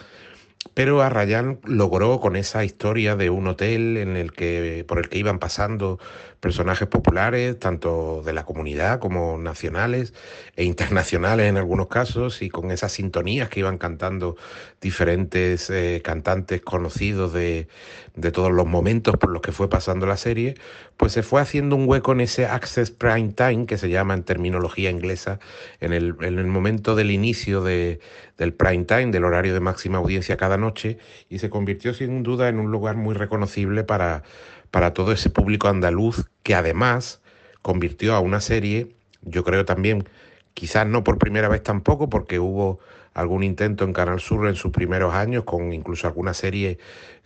pero 0.74 1.00
Arrayán 1.00 1.58
logró 1.64 2.20
con 2.20 2.36
esa 2.36 2.64
historia 2.64 3.16
de 3.16 3.30
un 3.30 3.46
hotel 3.46 3.96
en 3.96 4.16
el 4.16 4.32
que, 4.32 4.84
por 4.86 4.98
el 4.98 5.08
que 5.08 5.18
iban 5.18 5.38
pasando 5.38 5.98
personajes 6.40 6.88
populares, 6.88 7.58
tanto 7.58 8.22
de 8.24 8.32
la 8.32 8.44
comunidad 8.44 8.98
como 8.98 9.38
nacionales 9.38 10.14
e 10.56 10.64
internacionales 10.64 11.48
en 11.48 11.58
algunos 11.58 11.88
casos, 11.88 12.42
y 12.42 12.48
con 12.48 12.70
esas 12.70 12.92
sintonías 12.92 13.48
que 13.50 13.60
iban 13.60 13.78
cantando 13.78 14.36
diferentes 14.80 15.68
eh, 15.70 16.00
cantantes 16.02 16.62
conocidos 16.62 17.32
de, 17.34 17.68
de, 18.14 18.32
todos 18.32 18.50
los 18.50 18.66
momentos 18.66 19.16
por 19.18 19.30
los 19.30 19.42
que 19.42 19.52
fue 19.52 19.68
pasando 19.68 20.06
la 20.06 20.16
serie, 20.16 20.54
pues 20.96 21.12
se 21.12 21.22
fue 21.22 21.40
haciendo 21.42 21.76
un 21.76 21.88
hueco 21.88 22.12
en 22.12 22.22
ese 22.22 22.46
Access 22.46 22.90
Prime 22.90 23.32
Time, 23.34 23.66
que 23.66 23.76
se 23.76 23.90
llama 23.90 24.14
en 24.14 24.22
terminología 24.22 24.90
inglesa, 24.90 25.38
en 25.80 25.92
el, 25.92 26.16
en 26.22 26.38
el 26.38 26.46
momento 26.46 26.94
del 26.94 27.10
inicio 27.10 27.62
de, 27.62 28.00
del 28.38 28.54
prime 28.54 28.84
time, 28.84 29.10
del 29.10 29.24
horario 29.24 29.52
de 29.52 29.60
máxima 29.60 29.98
audiencia 29.98 30.38
cada 30.38 30.56
noche, 30.56 30.96
y 31.28 31.38
se 31.38 31.50
convirtió 31.50 31.92
sin 31.92 32.22
duda 32.22 32.48
en 32.48 32.58
un 32.58 32.70
lugar 32.70 32.96
muy 32.96 33.14
reconocible 33.14 33.84
para 33.84 34.22
para 34.70 34.92
todo 34.94 35.12
ese 35.12 35.30
público 35.30 35.68
andaluz 35.68 36.26
que 36.42 36.54
además 36.54 37.20
convirtió 37.62 38.14
a 38.14 38.20
una 38.20 38.40
serie, 38.40 38.94
yo 39.22 39.44
creo 39.44 39.64
también, 39.64 40.08
quizás 40.54 40.86
no 40.86 41.04
por 41.04 41.18
primera 41.18 41.48
vez 41.48 41.62
tampoco, 41.62 42.08
porque 42.08 42.38
hubo 42.38 42.80
algún 43.14 43.42
intento 43.42 43.84
en 43.84 43.92
Canal 43.92 44.20
Sur 44.20 44.46
en 44.48 44.54
sus 44.54 44.72
primeros 44.72 45.14
años, 45.14 45.44
con 45.44 45.72
incluso 45.72 46.06
alguna 46.06 46.34
serie 46.34 46.78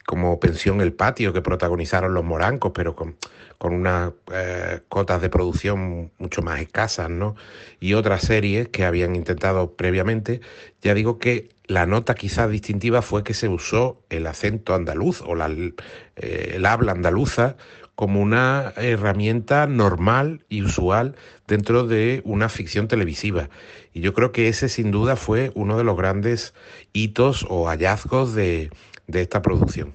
como 0.06 0.38
Pensión 0.38 0.80
El 0.80 0.92
Patio 0.92 1.32
que 1.32 1.40
protagonizaron 1.40 2.12
los 2.14 2.24
morancos, 2.24 2.72
pero 2.74 2.94
con, 2.94 3.16
con 3.58 3.74
unas 3.74 4.12
eh, 4.32 4.80
cotas 4.88 5.22
de 5.22 5.30
producción 5.30 6.10
mucho 6.18 6.42
más 6.42 6.60
escasas, 6.60 7.08
¿no? 7.08 7.36
Y 7.80 7.94
otras 7.94 8.22
series 8.22 8.68
que 8.68 8.84
habían 8.84 9.16
intentado 9.16 9.72
previamente. 9.72 10.40
Ya 10.82 10.94
digo 10.94 11.18
que 11.18 11.53
la 11.66 11.86
nota 11.86 12.14
quizás 12.14 12.50
distintiva 12.50 13.02
fue 13.02 13.24
que 13.24 13.34
se 13.34 13.48
usó 13.48 14.02
el 14.10 14.26
acento 14.26 14.74
andaluz 14.74 15.22
o 15.22 15.34
la, 15.34 15.48
eh, 15.48 16.52
el 16.54 16.66
habla 16.66 16.92
andaluza 16.92 17.56
como 17.94 18.20
una 18.20 18.72
herramienta 18.76 19.66
normal 19.66 20.44
y 20.48 20.62
usual 20.62 21.14
dentro 21.46 21.86
de 21.86 22.22
una 22.24 22.48
ficción 22.48 22.88
televisiva. 22.88 23.48
Y 23.92 24.00
yo 24.00 24.12
creo 24.14 24.32
que 24.32 24.48
ese 24.48 24.68
sin 24.68 24.90
duda 24.90 25.16
fue 25.16 25.52
uno 25.54 25.78
de 25.78 25.84
los 25.84 25.96
grandes 25.96 26.54
hitos 26.92 27.46
o 27.48 27.68
hallazgos 27.68 28.34
de, 28.34 28.70
de 29.06 29.22
esta 29.22 29.42
producción. 29.42 29.94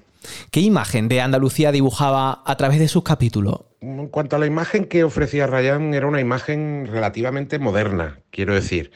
¿Qué 0.50 0.60
imagen 0.60 1.08
de 1.08 1.20
Andalucía 1.20 1.72
dibujaba 1.72 2.42
a 2.44 2.56
través 2.56 2.78
de 2.78 2.88
sus 2.88 3.02
capítulos? 3.02 3.60
En 3.80 4.08
cuanto 4.08 4.36
a 4.36 4.38
la 4.38 4.46
imagen 4.46 4.84
que 4.86 5.04
ofrecía 5.04 5.46
Rayán, 5.46 5.94
era 5.94 6.06
una 6.06 6.20
imagen 6.20 6.86
relativamente 6.86 7.58
moderna, 7.58 8.20
quiero 8.30 8.54
decir. 8.54 8.90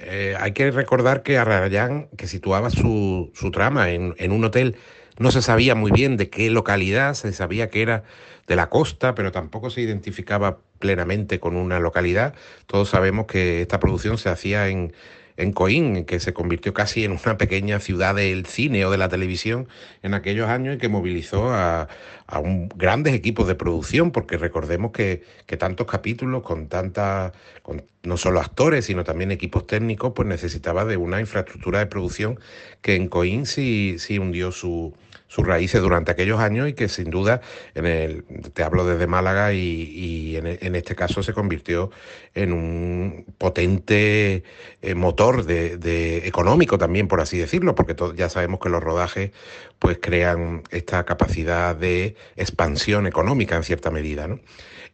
Eh, 0.00 0.36
hay 0.38 0.52
que 0.52 0.70
recordar 0.70 1.22
que 1.22 1.38
Arrayán, 1.38 2.08
que 2.16 2.26
situaba 2.26 2.70
su, 2.70 3.30
su 3.34 3.50
trama 3.50 3.90
en, 3.90 4.14
en, 4.18 4.32
un 4.32 4.44
hotel, 4.44 4.76
no 5.18 5.30
se 5.30 5.42
sabía 5.42 5.74
muy 5.74 5.90
bien 5.90 6.16
de 6.16 6.30
qué 6.30 6.50
localidad, 6.50 7.14
se 7.14 7.32
sabía 7.32 7.68
que 7.68 7.82
era 7.82 8.04
de 8.46 8.56
la 8.56 8.70
costa, 8.70 9.14
pero 9.14 9.32
tampoco 9.32 9.70
se 9.70 9.80
identificaba 9.80 10.58
plenamente 10.78 11.40
con 11.40 11.56
una 11.56 11.80
localidad. 11.80 12.34
Todos 12.66 12.88
sabemos 12.90 13.26
que 13.26 13.62
esta 13.62 13.80
producción 13.80 14.18
se 14.18 14.28
hacía 14.28 14.68
en, 14.68 14.92
en 15.38 15.52
Coín, 15.52 16.04
que 16.04 16.18
se 16.18 16.34
convirtió 16.34 16.74
casi 16.74 17.04
en 17.04 17.12
una 17.12 17.38
pequeña 17.38 17.78
ciudad 17.78 18.16
del 18.16 18.44
cine 18.46 18.84
o 18.84 18.90
de 18.90 18.98
la 18.98 19.08
televisión 19.08 19.68
en 20.02 20.14
aquellos 20.14 20.48
años 20.48 20.74
y 20.74 20.78
que 20.78 20.88
movilizó 20.88 21.50
a, 21.50 21.88
a 22.26 22.38
un, 22.40 22.68
grandes 22.74 23.14
equipos 23.14 23.46
de 23.46 23.54
producción, 23.54 24.10
porque 24.10 24.36
recordemos 24.36 24.90
que, 24.90 25.22
que 25.46 25.56
tantos 25.56 25.86
capítulos 25.86 26.42
con 26.42 26.66
tantas, 26.66 27.32
con 27.62 27.84
no 28.02 28.16
solo 28.16 28.40
actores, 28.40 28.86
sino 28.86 29.04
también 29.04 29.30
equipos 29.30 29.64
técnicos, 29.64 30.12
pues 30.14 30.26
necesitaba 30.26 30.84
de 30.84 30.96
una 30.96 31.20
infraestructura 31.20 31.78
de 31.78 31.86
producción 31.86 32.40
que 32.82 32.96
en 32.96 33.08
Coín 33.08 33.46
sí, 33.46 33.94
sí 33.98 34.18
hundió 34.18 34.50
su, 34.50 34.92
sus 35.28 35.46
raíces 35.46 35.80
durante 35.80 36.10
aquellos 36.10 36.40
años 36.40 36.68
y 36.68 36.72
que 36.72 36.88
sin 36.88 37.10
duda, 37.10 37.40
en 37.74 37.86
el, 37.86 38.24
te 38.52 38.64
hablo 38.64 38.86
desde 38.86 39.06
Málaga 39.06 39.52
y, 39.52 39.58
y 39.58 40.36
en, 40.36 40.46
en, 40.46 40.74
este 40.74 40.96
caso 40.96 41.22
se 41.22 41.32
convirtió 41.32 41.90
en 42.34 42.52
un 42.52 43.26
potente 43.36 44.42
eh, 44.82 44.94
motor 44.94 45.44
de, 45.44 45.76
de, 45.76 46.26
económico 46.26 46.78
también, 46.78 47.08
por 47.08 47.20
así 47.20 47.38
decirlo, 47.38 47.74
porque 47.74 47.94
ya 48.16 48.28
sabemos 48.28 48.58
que 48.60 48.70
los 48.70 48.82
rodajes 48.82 49.30
pues 49.78 49.98
crean 50.00 50.62
esta 50.70 51.04
capacidad 51.04 51.76
de 51.76 52.16
expansión 52.36 53.06
económica 53.06 53.56
en 53.56 53.62
cierta 53.62 53.90
medida. 53.90 54.26
¿no? 54.26 54.40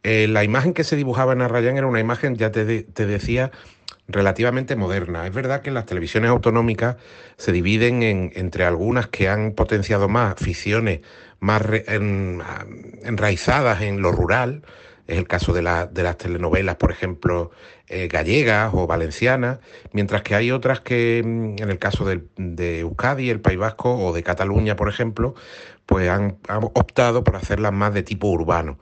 Eh, 0.02 0.26
la 0.28 0.44
imagen 0.44 0.74
que 0.74 0.84
se 0.84 0.96
dibujaba 0.96 1.32
en 1.32 1.42
Arrayán 1.42 1.78
era 1.78 1.86
una 1.86 2.00
imagen, 2.00 2.36
ya 2.36 2.50
te, 2.50 2.82
te 2.82 3.06
decía, 3.06 3.52
relativamente 4.08 4.76
moderna. 4.76 5.26
Es 5.26 5.34
verdad 5.34 5.62
que 5.62 5.70
las 5.70 5.87
televisiones 5.87 6.30
autonómicas 6.30 6.96
se 7.37 7.52
dividen 7.52 8.02
en, 8.02 8.32
entre 8.34 8.64
algunas 8.64 9.08
que 9.08 9.28
han 9.28 9.52
potenciado 9.52 10.08
más 10.08 10.34
ficciones 10.37 11.00
más 11.40 11.62
enraizadas 13.02 13.82
en 13.82 14.00
lo 14.00 14.12
rural, 14.12 14.62
es 15.06 15.18
el 15.18 15.28
caso 15.28 15.52
de, 15.52 15.61
la, 15.61 15.87
de 15.87 16.02
las 16.02 16.16
telenovelas, 16.16 16.76
por 16.76 16.90
ejemplo, 16.90 17.50
eh, 17.87 18.08
gallegas 18.08 18.70
o 18.73 18.87
valencianas, 18.87 19.58
mientras 19.92 20.23
que 20.23 20.34
hay 20.34 20.50
otras 20.50 20.80
que, 20.80 21.23
mm, 21.23 21.62
en 21.62 21.70
el 21.70 21.78
caso 21.78 22.06
de, 22.06 22.80
Euskadi, 22.80 23.28
el 23.28 23.40
País 23.40 23.58
Vasco 23.58 23.94
o 23.94 24.14
de 24.14 24.23
Cataluña, 24.23 24.75
por 24.75 24.88
ejemplo, 24.88 25.34
pues 25.84 26.08
han, 26.08 26.38
han 26.49 26.64
optado 26.64 27.23
por 27.23 27.37
hacerlas 27.37 27.75
más 27.75 27.92
de 27.92 28.02
tipo 28.02 28.28
urbano. 28.28 28.78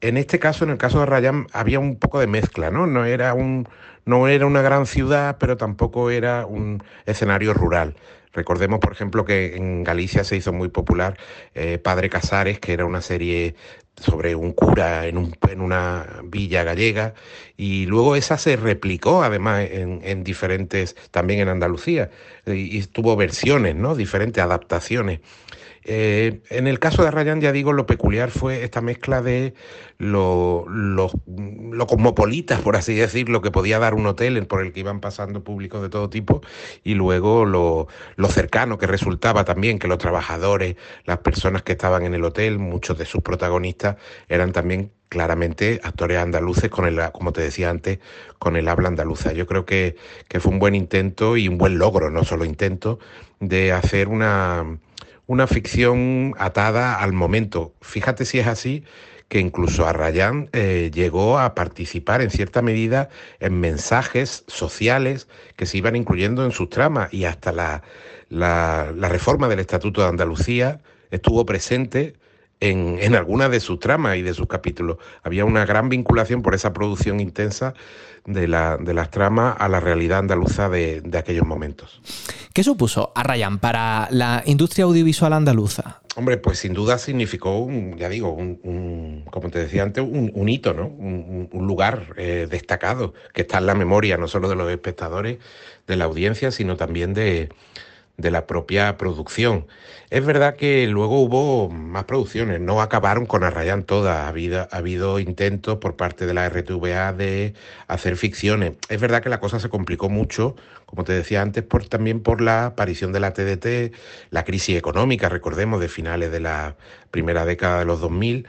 En 0.00 0.16
este 0.16 0.40
caso, 0.40 0.64
en 0.64 0.70
el 0.70 0.78
caso 0.78 0.98
de 0.98 1.06
Rayán, 1.06 1.46
había 1.52 1.78
un 1.78 1.96
poco 1.96 2.18
de 2.18 2.26
mezcla, 2.26 2.72
¿no? 2.72 2.88
No 2.88 3.04
era, 3.04 3.34
un, 3.34 3.68
no 4.04 4.28
era 4.28 4.46
una 4.46 4.62
gran 4.62 4.86
ciudad, 4.86 5.36
pero 5.38 5.56
tampoco 5.56 6.10
era 6.10 6.46
un 6.46 6.82
escenario 7.06 7.54
rural. 7.54 7.94
Recordemos, 8.32 8.80
por 8.80 8.92
ejemplo, 8.92 9.24
que 9.24 9.56
en 9.56 9.84
Galicia 9.84 10.24
se 10.24 10.36
hizo 10.36 10.52
muy 10.52 10.68
popular 10.68 11.18
eh, 11.54 11.78
Padre 11.78 12.08
Casares, 12.08 12.58
que 12.58 12.72
era 12.72 12.86
una 12.86 13.02
serie 13.02 13.54
sobre 14.00 14.34
un 14.34 14.52
cura 14.52 15.06
en, 15.06 15.18
un, 15.18 15.36
una 15.58 16.06
villa 16.24 16.64
gallega 16.64 17.12
y 17.58 17.84
luego 17.86 18.16
esa 18.16 18.38
se 18.38 18.56
replicó 18.56 19.22
además 19.22 19.68
en, 19.70 20.00
en 20.02 20.24
diferentes, 20.24 20.96
también 21.10 21.40
en 21.40 21.48
Andalucía 21.48 22.10
y, 22.46 22.78
y, 22.78 22.82
tuvo 22.86 23.16
versiones, 23.16 23.76
¿no? 23.76 23.94
Diferentes 23.94 24.42
adaptaciones. 24.42 25.20
Eh, 25.84 26.42
en 26.50 26.68
el 26.68 26.78
caso 26.78 27.02
de 27.02 27.10
Ryan, 27.10 27.40
ya 27.40 27.50
digo, 27.50 27.72
lo 27.72 27.86
peculiar 27.86 28.30
fue 28.30 28.62
esta 28.62 28.80
mezcla 28.80 29.20
de 29.20 29.54
lo, 29.98 30.64
lo, 30.68 31.10
lo, 31.26 31.86
cosmopolita, 31.86 32.58
por 32.58 32.76
así 32.76 32.94
decirlo, 32.94 33.42
que 33.42 33.50
podía 33.50 33.80
dar 33.80 33.94
un 33.94 34.06
hotel 34.06 34.46
por 34.46 34.62
el 34.62 34.72
que 34.72 34.80
iban 34.80 35.00
pasando 35.00 35.42
públicos 35.42 35.82
de 35.82 35.88
todo 35.88 36.08
tipo, 36.08 36.40
y 36.84 36.94
luego 36.94 37.44
lo, 37.44 37.88
lo 38.16 38.28
cercano 38.28 38.78
que 38.78 38.86
resultaba 38.86 39.44
también 39.44 39.78
que 39.78 39.88
los 39.88 39.98
trabajadores, 39.98 40.76
las 41.04 41.18
personas 41.18 41.62
que 41.62 41.72
estaban 41.72 42.04
en 42.04 42.14
el 42.14 42.24
hotel, 42.24 42.58
muchos 42.58 42.96
de 42.96 43.04
sus 43.04 43.22
protagonistas 43.22 43.96
eran 44.28 44.52
también 44.52 44.92
claramente 45.08 45.78
actores 45.82 46.18
andaluces 46.18 46.70
con 46.70 46.86
el, 46.86 46.98
como 47.12 47.32
te 47.32 47.42
decía 47.42 47.68
antes, 47.68 47.98
con 48.38 48.56
el 48.56 48.66
habla 48.66 48.88
andaluza. 48.88 49.32
Yo 49.32 49.46
creo 49.46 49.66
que, 49.66 49.96
que 50.26 50.40
fue 50.40 50.52
un 50.52 50.58
buen 50.58 50.74
intento 50.74 51.36
y 51.36 51.48
un 51.48 51.58
buen 51.58 51.76
logro, 51.76 52.08
no 52.08 52.24
solo 52.24 52.46
intento, 52.46 52.98
de 53.38 53.72
hacer 53.72 54.08
una 54.08 54.78
una 55.32 55.46
ficción 55.46 56.34
atada 56.36 57.00
al 57.00 57.14
momento. 57.14 57.72
Fíjate 57.80 58.26
si 58.26 58.38
es 58.38 58.46
así 58.46 58.84
que 59.28 59.40
incluso 59.40 59.86
Arrayán 59.86 60.50
eh, 60.52 60.90
llegó 60.92 61.38
a 61.38 61.54
participar 61.54 62.20
en 62.20 62.28
cierta 62.28 62.60
medida 62.60 63.08
en 63.40 63.58
mensajes 63.58 64.44
sociales 64.46 65.28
que 65.56 65.64
se 65.64 65.78
iban 65.78 65.96
incluyendo 65.96 66.44
en 66.44 66.52
sus 66.52 66.68
tramas 66.68 67.14
y 67.14 67.24
hasta 67.24 67.50
la, 67.50 67.82
la, 68.28 68.92
la 68.94 69.08
reforma 69.08 69.48
del 69.48 69.60
Estatuto 69.60 70.02
de 70.02 70.08
Andalucía 70.08 70.82
estuvo 71.10 71.46
presente 71.46 72.12
en, 72.62 72.98
en 73.00 73.16
algunas 73.16 73.50
de 73.50 73.58
sus 73.58 73.80
tramas 73.80 74.16
y 74.16 74.22
de 74.22 74.32
sus 74.32 74.46
capítulos. 74.46 74.98
Había 75.24 75.44
una 75.44 75.66
gran 75.66 75.88
vinculación 75.88 76.42
por 76.42 76.54
esa 76.54 76.72
producción 76.72 77.18
intensa 77.18 77.74
de, 78.24 78.46
la, 78.46 78.76
de 78.76 78.94
las 78.94 79.10
tramas 79.10 79.56
a 79.58 79.68
la 79.68 79.80
realidad 79.80 80.20
andaluza 80.20 80.68
de, 80.68 81.00
de 81.00 81.18
aquellos 81.18 81.44
momentos. 81.44 82.00
¿Qué 82.52 82.62
supuso 82.62 83.12
Arrayán 83.16 83.58
para 83.58 84.06
la 84.10 84.44
industria 84.46 84.84
audiovisual 84.84 85.32
andaluza? 85.32 86.02
Hombre, 86.14 86.36
pues 86.36 86.60
sin 86.60 86.72
duda 86.72 86.98
significó, 86.98 87.58
un, 87.58 87.96
ya 87.96 88.08
digo, 88.08 88.30
un, 88.30 88.60
un, 88.62 89.24
como 89.30 89.50
te 89.50 89.58
decía 89.58 89.82
antes, 89.82 90.04
un, 90.04 90.30
un 90.32 90.48
hito, 90.48 90.72
¿no? 90.72 90.86
Un, 90.86 91.48
lugar 91.52 92.14
eh, 92.16 92.46
destacado 92.48 93.14
que 93.32 93.42
está 93.42 93.58
en 93.58 93.66
la 93.66 93.74
memoria 93.74 94.18
no 94.18 94.28
solo 94.28 94.48
de 94.48 94.54
los 94.54 94.70
espectadores, 94.70 95.38
de 95.86 95.96
la 95.96 96.04
audiencia, 96.04 96.50
sino 96.50 96.76
también 96.76 97.14
de, 97.14 97.48
de 98.16 98.30
la 98.30 98.46
propia 98.46 98.96
producción. 98.98 99.66
Es 100.10 100.24
verdad 100.24 100.56
que 100.56 100.86
luego 100.86 101.20
hubo 101.20 101.70
más 101.70 102.04
producciones, 102.04 102.60
no 102.60 102.82
acabaron 102.82 103.26
con 103.26 103.44
Arrayán 103.44 103.84
todas, 103.84 104.16
ha 104.16 104.28
habido, 104.28 104.68
ha 104.70 104.76
habido 104.76 105.18
intentos 105.18 105.78
por 105.78 105.96
parte 105.96 106.26
de 106.26 106.34
la 106.34 106.48
RTVA 106.48 107.12
de 107.12 107.54
hacer 107.88 108.16
ficciones. 108.16 108.74
Es 108.88 109.00
verdad 109.00 109.22
que 109.22 109.28
la 109.30 109.40
cosa 109.40 109.58
se 109.58 109.68
complicó 109.68 110.08
mucho, 110.08 110.54
como 110.86 111.04
te 111.04 111.12
decía 111.12 111.40
antes, 111.42 111.64
por, 111.64 111.86
también 111.86 112.20
por 112.20 112.40
la 112.42 112.66
aparición 112.66 113.12
de 113.12 113.20
la 113.20 113.32
TDT, 113.32 113.94
la 114.30 114.44
crisis 114.44 114.76
económica, 114.76 115.28
recordemos, 115.28 115.80
de 115.80 115.88
finales 115.88 116.30
de 116.30 116.40
la 116.40 116.76
primera 117.10 117.44
década 117.44 117.78
de 117.78 117.86
los 117.86 118.00
2000 118.00 118.46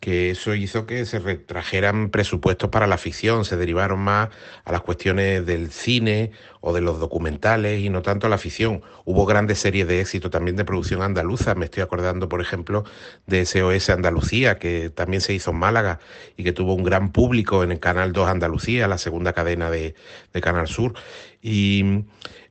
que 0.00 0.30
eso 0.30 0.54
hizo 0.54 0.86
que 0.86 1.04
se 1.06 1.18
retrajeran 1.18 2.10
presupuestos 2.10 2.70
para 2.70 2.86
la 2.86 2.98
ficción, 2.98 3.44
se 3.44 3.56
derivaron 3.56 3.98
más 3.98 4.28
a 4.64 4.72
las 4.72 4.82
cuestiones 4.82 5.44
del 5.44 5.72
cine 5.72 6.30
o 6.60 6.72
de 6.72 6.80
los 6.80 7.00
documentales 7.00 7.80
y 7.80 7.90
no 7.90 8.02
tanto 8.02 8.26
a 8.26 8.30
la 8.30 8.38
ficción. 8.38 8.82
Hubo 9.04 9.26
grandes 9.26 9.58
series 9.58 9.88
de 9.88 10.00
éxito 10.00 10.30
también 10.30 10.56
de 10.56 10.64
producción 10.64 11.02
andaluza, 11.02 11.54
me 11.54 11.64
estoy 11.64 11.82
acordando 11.82 12.28
por 12.28 12.40
ejemplo 12.40 12.84
de 13.26 13.44
SOS 13.44 13.90
Andalucía, 13.90 14.58
que 14.58 14.90
también 14.90 15.20
se 15.20 15.34
hizo 15.34 15.50
en 15.50 15.58
Málaga 15.58 15.98
y 16.36 16.44
que 16.44 16.52
tuvo 16.52 16.74
un 16.74 16.84
gran 16.84 17.10
público 17.10 17.64
en 17.64 17.72
el 17.72 17.80
Canal 17.80 18.12
2 18.12 18.28
Andalucía, 18.28 18.86
la 18.86 18.98
segunda 18.98 19.32
cadena 19.32 19.70
de, 19.70 19.94
de 20.32 20.40
Canal 20.40 20.68
Sur. 20.68 20.94
Y 21.42 22.04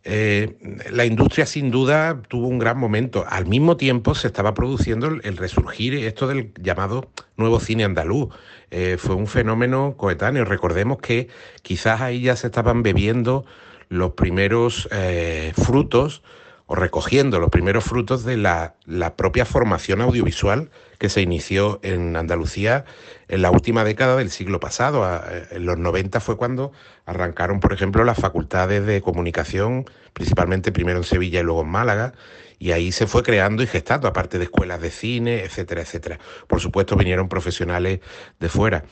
eh, 0.09 0.55
la 0.89 1.03
industria 1.03 1.45
sin 1.45 1.69
duda 1.69 2.21
tuvo 2.29 2.47
un 2.47 2.59
gran 2.59 2.77
momento. 2.77 3.25
Al 3.27 3.45
mismo 3.45 3.75
tiempo 3.75 4.15
se 4.15 4.27
estaba 4.27 4.53
produciendo 4.53 5.07
el, 5.07 5.35
resurgir 5.35 5.95
esto 5.95 6.27
del 6.27 6.53
llamado 6.61 7.11
nuevo 7.35 7.59
cine 7.59 7.83
andaluz. 7.83 8.29
Eh, 8.71 8.95
fue 8.97 9.15
un 9.15 9.27
fenómeno 9.27 9.95
coetáneo. 9.97 10.45
Recordemos 10.45 10.99
que 10.99 11.27
quizás 11.61 11.99
ahí 11.99 12.21
ya 12.21 12.37
se 12.37 12.47
estaban 12.47 12.83
bebiendo 12.83 13.45
los 13.89 14.13
primeros 14.13 14.87
eh, 14.93 15.51
frutos 15.57 16.23
o 16.67 16.75
recogiendo 16.75 17.41
los 17.41 17.49
primeros 17.49 17.83
frutos 17.83 18.23
de 18.23 18.37
la, 18.37 18.75
la, 18.85 19.17
propia 19.17 19.43
formación 19.43 19.99
audiovisual 19.99 20.69
que 20.97 21.09
se 21.09 21.21
inició 21.21 21.79
en 21.83 22.15
Andalucía 22.15 22.85
en 23.27 23.41
la 23.41 23.51
última 23.51 23.83
década 23.83 24.15
del 24.15 24.31
siglo 24.31 24.59
pasado. 24.59 25.05
En 25.51 25.65
los 25.65 25.77
90 25.77 26.19
fue 26.19 26.37
cuando 26.37 26.71
arrancaron, 27.05 27.59
por 27.59 27.73
ejemplo, 27.73 28.03
las 28.03 28.17
facultades 28.17 28.85
de 28.85 29.01
comunicación, 29.01 29.85
principalmente 30.13 30.71
primero 30.71 30.97
en 30.97 31.03
Sevilla 31.03 31.39
y 31.39 31.43
luego 31.43 31.61
en 31.61 31.69
Málaga, 31.69 32.13
y 32.59 32.71
ahí 32.71 32.91
se 32.91 33.07
fue 33.07 33.23
creando 33.23 33.61
y 33.63 33.67
gestando, 33.67 34.07
aparte 34.07 34.37
de 34.37 34.45
escuelas 34.45 34.81
de 34.81 34.91
cine, 34.91 35.43
etcétera, 35.43 35.81
etcétera. 35.81 36.19
Por 36.47 36.59
supuesto, 36.59 36.95
vinieron 36.95 37.29
profesionales 37.29 37.99
de 38.39 38.49
fuera. 38.49 38.85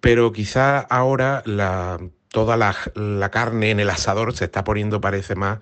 Pero 0.00 0.32
quizá 0.32 0.78
ahora 0.80 1.42
la 1.44 1.98
toda 2.32 2.56
la, 2.56 2.74
la, 2.94 3.30
carne 3.30 3.70
en 3.70 3.78
el 3.78 3.90
asador 3.90 4.34
se 4.34 4.46
está 4.46 4.64
poniendo, 4.64 5.00
parece 5.00 5.34
más, 5.34 5.58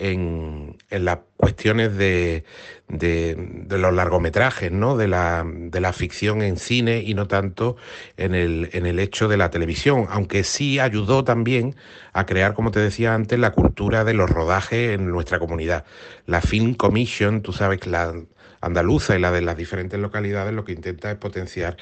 en, 0.00 0.78
las 0.90 1.18
cuestiones 1.36 1.96
de, 1.96 2.44
de, 2.88 3.36
de, 3.36 3.78
los 3.78 3.92
largometrajes, 3.92 4.72
¿no? 4.72 4.96
De 4.96 5.06
la, 5.06 5.44
de 5.46 5.80
la 5.80 5.92
ficción 5.92 6.42
en 6.42 6.56
cine 6.56 7.02
y 7.04 7.14
no 7.14 7.28
tanto 7.28 7.76
en 8.16 8.34
el, 8.34 8.70
en 8.72 8.86
el 8.86 8.98
hecho 8.98 9.28
de 9.28 9.36
la 9.36 9.50
televisión, 9.50 10.06
aunque 10.10 10.42
sí 10.42 10.78
ayudó 10.78 11.22
también 11.22 11.76
a 12.12 12.24
crear, 12.24 12.54
como 12.54 12.70
te 12.70 12.80
decía 12.80 13.14
antes, 13.14 13.38
la 13.38 13.52
cultura 13.52 14.04
de 14.04 14.14
los 14.14 14.30
rodajes 14.30 14.94
en 14.94 15.10
nuestra 15.10 15.38
comunidad. 15.38 15.84
La 16.26 16.40
Film 16.40 16.74
Commission, 16.74 17.42
tú 17.42 17.52
sabes 17.52 17.78
que 17.78 17.90
la 17.90 18.14
andaluza 18.62 19.16
y 19.16 19.20
la 19.20 19.30
de 19.30 19.42
las 19.42 19.56
diferentes 19.56 20.00
localidades 20.00 20.54
lo 20.54 20.64
que 20.64 20.72
intenta 20.72 21.10
es 21.10 21.16
potenciar 21.16 21.76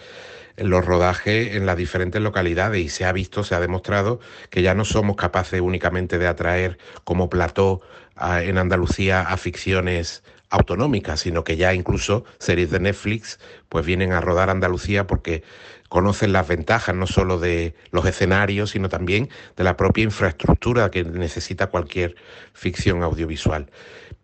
los 0.56 0.84
rodajes 0.84 1.54
en 1.54 1.66
las 1.66 1.76
diferentes 1.76 2.20
localidades 2.20 2.84
y 2.84 2.88
se 2.88 3.04
ha 3.04 3.12
visto, 3.12 3.44
se 3.44 3.54
ha 3.54 3.60
demostrado 3.60 4.20
que 4.50 4.62
ya 4.62 4.74
no 4.74 4.84
somos 4.84 5.16
capaces 5.16 5.60
únicamente 5.60 6.18
de 6.18 6.26
atraer 6.26 6.78
como 7.04 7.30
plató 7.30 7.80
en 8.20 8.58
Andalucía 8.58 9.22
a 9.22 9.36
ficciones 9.36 10.22
autonómicas, 10.50 11.20
sino 11.20 11.44
que 11.44 11.56
ya 11.56 11.74
incluso 11.74 12.24
series 12.38 12.70
de 12.70 12.80
Netflix 12.80 13.38
pues 13.68 13.84
vienen 13.84 14.12
a 14.12 14.20
rodar 14.20 14.50
Andalucía 14.50 15.06
porque 15.06 15.42
conocen 15.88 16.32
las 16.32 16.48
ventajas 16.48 16.94
no 16.94 17.06
solo 17.06 17.38
de 17.38 17.74
los 17.90 18.06
escenarios, 18.06 18.70
sino 18.70 18.88
también 18.88 19.28
de 19.56 19.64
la 19.64 19.76
propia 19.76 20.04
infraestructura 20.04 20.90
que 20.90 21.04
necesita 21.04 21.68
cualquier 21.68 22.14
ficción 22.52 23.02
audiovisual. 23.02 23.70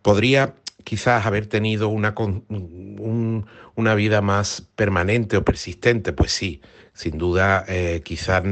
Podría 0.02 0.54
quizás 0.85 1.24
haber 1.26 1.46
tenido 1.46 1.88
una, 1.88 2.14
un, 2.18 3.46
una 3.74 3.94
vida 3.94 4.20
más 4.20 4.66
permanente 4.76 5.37
o 5.37 5.44
persistente, 5.44 6.12
pues 6.12 6.33
sí, 6.33 6.61
sin 6.94 7.18
duda, 7.18 7.64
eh, 7.68 8.02
quizás 8.04 8.42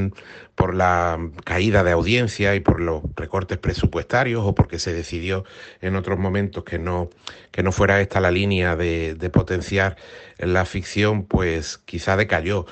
por 0.55 0.75
la 0.75 1.19
caída 1.45 1.85
de 1.85 1.93
audiencia 1.93 2.55
y 2.55 2.61
por 2.61 2.81
los 2.81 3.03
recortes 3.17 3.59
presupuestarios 3.59 4.43
o 4.45 4.55
porque 4.55 4.79
se 4.79 4.93
decidió 4.93 5.45
en 5.81 5.97
otros 5.97 6.19
momentos 6.19 6.65
que 6.65 6.79
no, 6.79 7.09
que 7.53 7.63
no 7.63 7.73
fuera 7.73 8.01
esta 8.01 8.21
la 8.21 8.31
línea 8.31 8.77
de, 8.77 9.31
potenciar 9.33 9.97
la 10.39 10.65
ficción, 10.65 11.25
pues 11.25 11.79
quizá 11.79 12.17
decayó. 12.17 12.67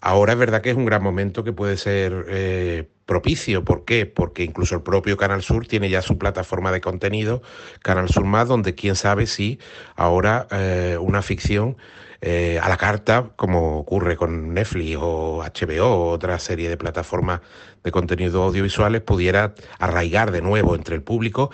Ahora 0.00 0.32
es 0.32 0.38
verdad 0.38 0.62
que 0.62 0.70
es 0.70 0.76
un 0.76 0.86
gran 0.86 1.02
momento 1.02 1.42
que 1.42 1.52
puede 1.52 1.76
ser 1.76 2.26
eh, 2.28 2.88
propicio. 3.06 3.64
¿Por 3.64 3.84
qué? 3.84 4.06
Porque 4.06 4.44
incluso 4.44 4.76
el 4.76 4.82
propio 4.82 5.16
Canal 5.16 5.42
Sur 5.42 5.66
tiene 5.66 5.90
ya 5.90 6.02
su 6.02 6.18
plataforma 6.18 6.70
de 6.70 6.80
contenido, 6.80 7.42
Canal 7.82 8.08
Sur 8.08 8.24
Más, 8.24 8.46
donde 8.46 8.74
quién 8.74 8.94
sabe 8.94 9.26
si 9.26 9.58
ahora 9.96 10.46
eh, 10.52 10.96
una 11.00 11.22
ficción 11.22 11.76
eh, 12.20 12.58
a 12.62 12.68
la 12.68 12.76
carta, 12.76 13.30
como 13.36 13.78
ocurre 13.78 14.16
con 14.16 14.54
Netflix 14.54 14.96
o 15.00 15.42
HBO 15.42 16.10
otra 16.10 16.38
serie 16.38 16.68
de 16.68 16.76
plataformas 16.76 17.40
de 17.84 17.92
contenido 17.92 18.42
audiovisuales, 18.42 19.02
pudiera 19.02 19.54
arraigar 19.78 20.30
de 20.30 20.42
nuevo 20.42 20.74
entre 20.74 20.96
el 20.96 21.02
público, 21.02 21.50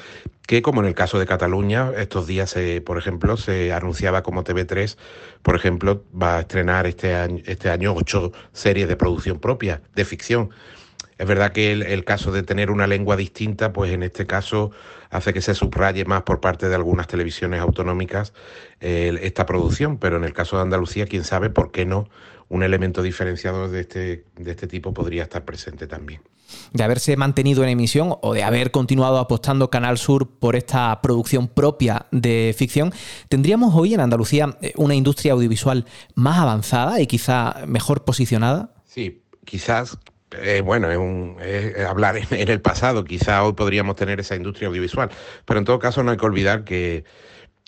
que 0.46 0.62
como 0.62 0.81
en 0.81 0.88
el 0.88 0.94
caso 0.94 1.18
de 1.18 1.27
Cataluña, 1.27 1.92
estos 1.96 2.27
días, 2.27 2.55
por 2.85 2.98
ejemplo, 2.98 3.37
se 3.37 3.72
anunciaba 3.72 4.22
como 4.22 4.44
TV3, 4.44 4.96
por 5.42 5.57
ejemplo, 5.57 6.05
va 6.20 6.38
a 6.38 6.40
estrenar 6.40 6.87
este 6.87 7.14
año, 7.14 7.42
este 7.46 7.68
año 7.68 7.94
ocho 7.94 8.33
series 8.53 8.88
de 8.88 8.96
producción 8.96 9.38
propia, 9.38 9.83
de 9.94 10.05
ficción. 10.05 10.51
Es 11.18 11.27
verdad 11.27 11.53
que 11.53 11.72
el, 11.72 11.83
el, 11.83 12.05
caso 12.05 12.33
de 12.33 12.42
tener 12.42 12.70
una 12.70 12.87
lengua 12.87 13.16
distinta, 13.16 13.72
pues 13.72 13.92
en 13.92 14.03
este 14.03 14.27
caso 14.27 14.72
hace 15.12 15.33
que 15.33 15.42
se 15.42 15.55
subraye 15.55 16.05
más 16.05 16.22
por 16.22 16.40
parte 16.40 16.68
de 16.68 16.75
algunas 16.75 17.07
televisiones 17.07 17.61
autonómicas 17.61 18.33
eh, 18.81 19.16
esta 19.22 19.46
producción, 19.46 19.98
pero 19.98 20.16
en 20.16 20.25
el 20.25 20.33
caso 20.33 20.57
de 20.57 20.62
Andalucía, 20.62 21.07
quién 21.07 21.22
sabe 21.22 21.51
por 21.51 21.70
qué 21.70 21.85
no 21.85 22.09
un 22.48 22.62
elemento 22.62 23.03
diferenciador 23.03 23.70
de 23.70 23.81
este, 23.81 24.25
de 24.37 24.51
este 24.51 24.66
tipo 24.66 24.92
podría 24.92 25.22
estar 25.22 25.44
presente 25.44 25.87
también. 25.87 26.22
De 26.72 26.85
haberse 26.85 27.16
mantenido 27.16 27.62
en 27.62 27.70
emisión 27.70 28.14
o 28.20 28.35
de 28.35 28.42
haber 28.42 28.70
continuado 28.70 29.18
apostando 29.18 29.70
Canal 29.70 29.96
Sur 29.96 30.29
por 30.38 30.57
esta 30.57 31.01
producción 31.03 31.48
propia 31.48 32.07
de 32.11 32.55
ficción, 32.57 32.92
¿tendríamos 33.29 33.75
hoy 33.75 33.94
en 33.94 34.01
Andalucía 34.01 34.57
eh, 34.61 34.72
una 34.77 34.94
industria 34.94 35.33
audiovisual 35.33 35.87
más 36.14 36.38
avanzada 36.38 37.01
y 37.01 37.07
quizá 37.07 37.64
mejor 37.66 38.05
posicionada? 38.05 38.75
Sí, 38.85 39.22
quizás 39.44 39.98
eh, 40.40 40.60
bueno, 40.60 40.90
es, 40.90 40.98
un, 40.98 41.36
es 41.40 41.84
hablar 41.84 42.16
en, 42.16 42.48
el 42.48 42.60
pasado, 42.60 43.04
quizá 43.04 43.44
hoy 43.44 43.52
podríamos 43.54 43.96
tener 43.96 44.20
esa 44.20 44.36
industria 44.36 44.68
audiovisual, 44.68 45.10
pero 45.44 45.58
en 45.58 45.64
todo 45.64 45.78
caso 45.78 46.02
no 46.02 46.10
hay 46.10 46.16
que 46.16 46.26
olvidar 46.26 46.64
que, 46.64 47.04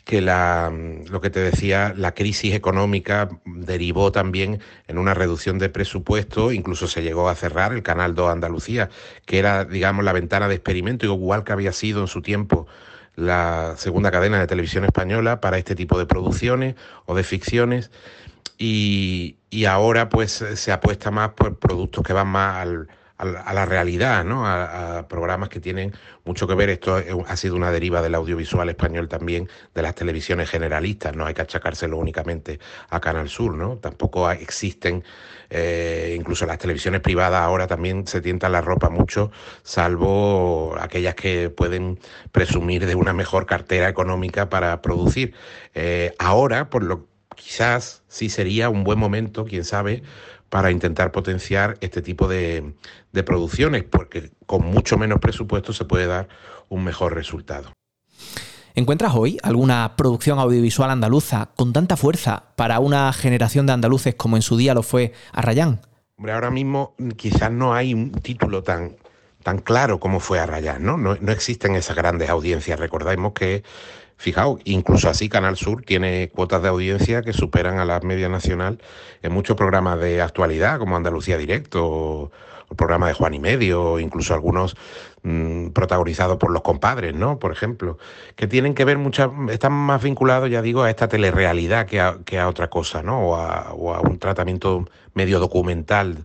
que 0.05 0.21
la, 0.21 0.73
lo 1.09 1.21
que 1.21 1.31
te 1.31 1.41
decía, 1.41 1.95
la 1.97 2.13
crisis 2.13 2.55
económica 2.55 3.29
derivó 3.45 4.13
también 4.13 4.61
en 4.87 4.99
una 4.99 5.15
reducción 5.15 5.59
de 5.59 5.71
presupuesto, 5.71 6.53
incluso 6.53 6.87
se 6.87 7.03
llegó 7.03 7.29
a 7.29 7.35
cerrar 7.35 7.73
el 7.73 7.83
Canal 7.83 8.15
2 8.15 8.31
Andalucía, 8.31 8.91
que 9.25 9.39
era, 9.39 9.65
digamos, 9.65 10.05
la 10.05 10.13
ventana 10.13 10.49
de 10.49 10.57
experimento, 10.57 11.07
igual 11.07 11.45
que 11.45 11.53
había 11.53 11.73
sido 11.73 12.03
en 12.03 12.09
su 12.09 12.21
tiempo 12.21 12.67
la 13.17 13.75
segunda 13.77 14.11
cadena 14.11 14.41
de 14.41 14.47
televisión 14.47 14.85
española 14.85 15.41
para 15.41 15.59
este 15.59 15.75
tipo 15.75 15.99
de 15.99 16.07
producciones 16.07 16.75
o 17.07 17.15
de 17.15 17.23
ficciones. 17.23 17.91
Y, 18.59 19.39
y 19.51 19.65
ahora 19.65 20.09
pues 20.09 20.45
se 20.55 20.73
apuesta 20.73 21.11
más 21.11 21.31
por 21.31 21.59
productos 21.59 22.05
que 22.05 22.13
van 22.13 22.29
más 22.29 22.57
al, 22.57 22.89
al, 23.17 23.37
a 23.37 23.53
la 23.53 23.65
realidad, 23.67 24.25
¿no? 24.25 24.47
A, 24.47 24.99
a, 24.99 25.09
programas 25.09 25.49
que 25.49 25.61
tienen 25.61 25.93
mucho 26.25 26.47
que 26.47 26.55
ver. 26.55 26.71
Esto 26.71 27.01
ha 27.27 27.37
sido 27.37 27.57
una 27.57 27.71
deriva 27.71 28.03
del 28.03 28.15
audiovisual 28.15 28.69
español 28.69 29.09
también, 29.09 29.49
de 29.75 29.83
las 29.83 29.95
televisiones 29.95 30.51
generalistas. 30.51 31.15
No 31.15 31.27
hay 31.27 31.35
que 31.35 31.43
achacárselo 31.43 31.99
únicamente 31.99 32.59
a 32.91 33.01
Canal 33.01 33.29
Sur, 33.29 33.55
¿no? 33.55 33.77
Tampoco 33.77 34.31
existen, 34.31 35.05
eh, 35.51 36.15
incluso 36.19 36.47
las 36.47 36.59
televisiones 36.59 37.01
privadas 37.01 37.43
ahora 37.43 37.67
también 37.67 38.07
se 38.07 38.21
tientan 38.21 38.53
la 38.53 38.61
ropa 38.61 38.89
mucho, 38.89 39.31
salvo 39.63 40.75
aquellas 40.81 41.15
que 41.15 41.51
pueden 41.51 41.99
presumir 42.33 42.87
de 42.87 42.95
una 42.95 43.13
mejor 43.13 43.47
cartera 43.47 43.89
económica 43.89 44.49
para 44.49 44.81
producir. 44.83 45.35
Eh, 45.75 46.15
ahora, 46.19 46.71
por 46.71 46.83
lo 46.83 47.14
quizás 47.35 48.03
sí 48.09 48.29
sería 48.29 48.71
un 48.71 48.85
buen 48.85 48.99
momento, 48.99 49.45
quién 49.45 49.65
sabe, 49.65 50.03
para 50.49 50.71
intentar 50.71 51.13
potenciar 51.13 51.77
este 51.81 52.03
tipo 52.03 52.29
de, 52.29 52.75
de 53.13 53.23
producciones, 53.23 53.85
porque 53.85 54.31
con 54.47 54.65
mucho 54.65 54.97
menos 54.97 55.19
presupuesto 55.21 55.73
se 55.73 55.85
puede 55.85 56.07
dar 56.07 56.29
un 56.69 56.85
mejor 56.85 57.15
resultado. 57.15 57.73
¿Encuentras 58.77 59.15
hoy 59.15 59.39
alguna 59.45 59.95
producción 59.97 60.41
audiovisual 60.41 60.91
andaluza 60.91 61.51
con 61.55 61.73
tanta 61.73 61.97
fuerza 61.97 62.43
para 62.57 62.81
una 62.81 63.13
generación 63.13 63.67
de 63.67 63.73
andaluces 63.73 64.17
como 64.17 64.35
en 64.35 64.43
su 64.43 64.57
día 64.57 64.75
lo 64.75 64.83
fue 64.83 65.13
Arrayán? 65.33 65.81
Hombre, 66.17 66.33
ahora 66.33 66.51
mismo 66.51 66.95
quizás 67.17 67.53
no 67.53 67.73
hay 67.73 67.95
un 67.95 68.11
título 68.11 68.65
tan, 68.65 68.97
tan 69.45 69.59
claro 69.59 70.01
como 70.01 70.19
fue 70.19 70.41
Arrayán, 70.41 70.85
¿no? 70.85 70.97
¿no? 70.97 71.17
No 71.21 71.31
existen 71.31 71.77
esas 71.77 71.95
grandes 71.95 72.31
audiencias. 72.31 72.81
Recordemos 72.81 73.33
que, 73.33 73.63
fijaos, 74.17 74.61
incluso 74.65 75.09
así 75.09 75.29
Canal 75.29 75.57
Sur 75.57 75.83
tiene 75.83 76.31
cuotas 76.35 76.63
de 76.63 76.69
audiencia 76.69 77.23
que 77.23 77.33
superan 77.33 77.79
a 77.79 77.85
la 77.85 78.01
media 78.01 78.29
nacional 78.29 78.79
en 79.23 79.33
muchos 79.33 79.57
programas 79.57 80.01
de 80.01 80.23
actualidad, 80.23 80.79
como 80.79 80.97
Andalucía 80.97 81.39
Directo 81.39 81.87
o, 81.87 82.31
el 82.71 82.77
programa 82.77 83.09
de 83.09 83.15
Juan 83.15 83.35
y 83.35 83.39
Medio, 83.39 83.99
incluso 83.99 84.33
algunos 84.33 84.75
mmm, 85.23 85.69
protagonizados 85.69 86.39
por 86.39 86.51
los 86.51 86.63
compadres, 86.63 87.15
¿no? 87.15 87.39
Por 87.39 87.53
ejemplo, 87.53 87.99
que 88.37 88.47
tienen 88.47 88.75
que 88.75 88.85
ver 88.85 88.97
muchas, 88.97 89.31
están 89.51 89.73
más 89.73 90.03
vinculados, 90.03 90.51
ya 90.51 90.63
digo, 90.63 90.83
a 90.83 90.91
esta 90.91 91.07
telerrealidad 91.07 91.87
que 91.87 92.01
a, 92.01 92.19
que 92.25 92.39
a 92.39 92.49
otra 92.49 92.71
cosa, 92.71 93.03
¿no? 93.03 93.29
O 93.29 93.95
a 93.95 94.01
un 94.01 94.19
tratamiento 94.19 94.87
medio 95.13 95.39
documental. 95.41 96.25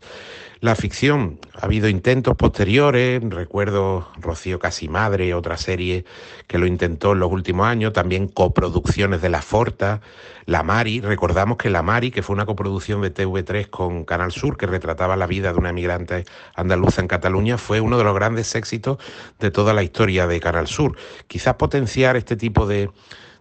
La 0.61 0.75
ficción, 0.75 1.39
ha 1.55 1.67
habido 1.67 1.87
intentos 1.87 2.35
posteriores, 2.35 3.21
recuerdo 3.29 4.09
Rocío 4.19 4.59
Casimadre, 4.59 5.33
otra 5.33 5.55
serie 5.55 6.03
que 6.47 6.57
lo 6.57 6.65
intentó 6.67 7.13
en 7.13 7.19
los 7.19 7.31
últimos 7.31 7.65
años, 7.65 7.93
también 7.93 8.27
coproducciones 8.27 9.21
de 9.21 9.29
La 9.29 9.41
Forta, 9.41 10.01
La 10.45 10.61
Mari, 10.61 10.99
recordamos 10.99 11.55
que 11.55 11.69
La 11.69 11.81
Mari, 11.81 12.11
que 12.11 12.23
fue 12.23 12.33
una 12.33 12.45
coproducción 12.45 13.01
de 13.01 13.13
TV3 13.13 13.69
con 13.69 14.03
Canal 14.03 14.33
Sur, 14.33 14.57
que 14.57 14.65
retrataba 14.67 15.15
la 15.15 15.27
vida 15.27 15.53
de 15.53 15.59
una 15.59 15.69
emigrante 15.69 16.25
andaluza 16.55 16.99
en 16.99 17.07
Cataluña, 17.07 17.57
fue 17.57 17.79
uno 17.79 17.97
de 17.97 18.03
los 18.03 18.13
grandes 18.13 18.53
éxitos 18.53 18.97
de 19.39 19.51
toda 19.51 19.73
la 19.73 19.83
historia 19.83 20.27
de 20.27 20.41
Canal 20.41 20.67
Sur. 20.67 20.97
Quizás 21.27 21.55
potenciar 21.55 22.17
este 22.17 22.35
tipo 22.35 22.65
de, 22.65 22.89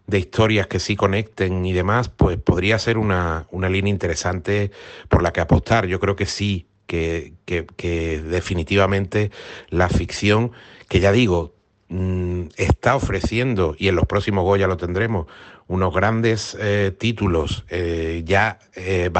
de 0.07 0.19
historias 0.21 0.69
que 0.69 0.79
sí 0.79 0.95
conecten 0.95 1.67
y 1.67 1.73
demás, 1.73 2.11
pues 2.11 2.39
podría 2.39 2.79
ser 2.79 2.97
una 2.97 3.45
línea 3.51 3.91
interesante 3.91 4.71
por 5.09 5.25
la 5.25 5.33
que 5.33 5.41
apostar. 5.41 5.87
Yo 5.87 5.99
creo 5.99 6.15
que 6.15 6.27
sí 6.27 6.69
que, 6.89 8.23
definitivamente 8.25 9.31
la 9.69 9.89
ficción, 9.89 10.53
que 10.89 11.01
ya 11.01 11.13
digo, 11.13 11.55
mmm, 11.89 12.45
está 12.57 12.97
ofreciendo, 12.97 13.77
y 13.79 13.89
en 13.89 13.97
los 13.97 14.07
próximos 14.07 14.45
Goya 14.45 14.67
lo 14.67 14.77
tendremos, 14.77 15.27
unos 15.69 15.95
grandes 15.95 16.57
eh, 16.59 16.93
títulos 16.99 17.65
eh, 17.69 18.23
ya 18.25 18.59
eh, 18.75 19.11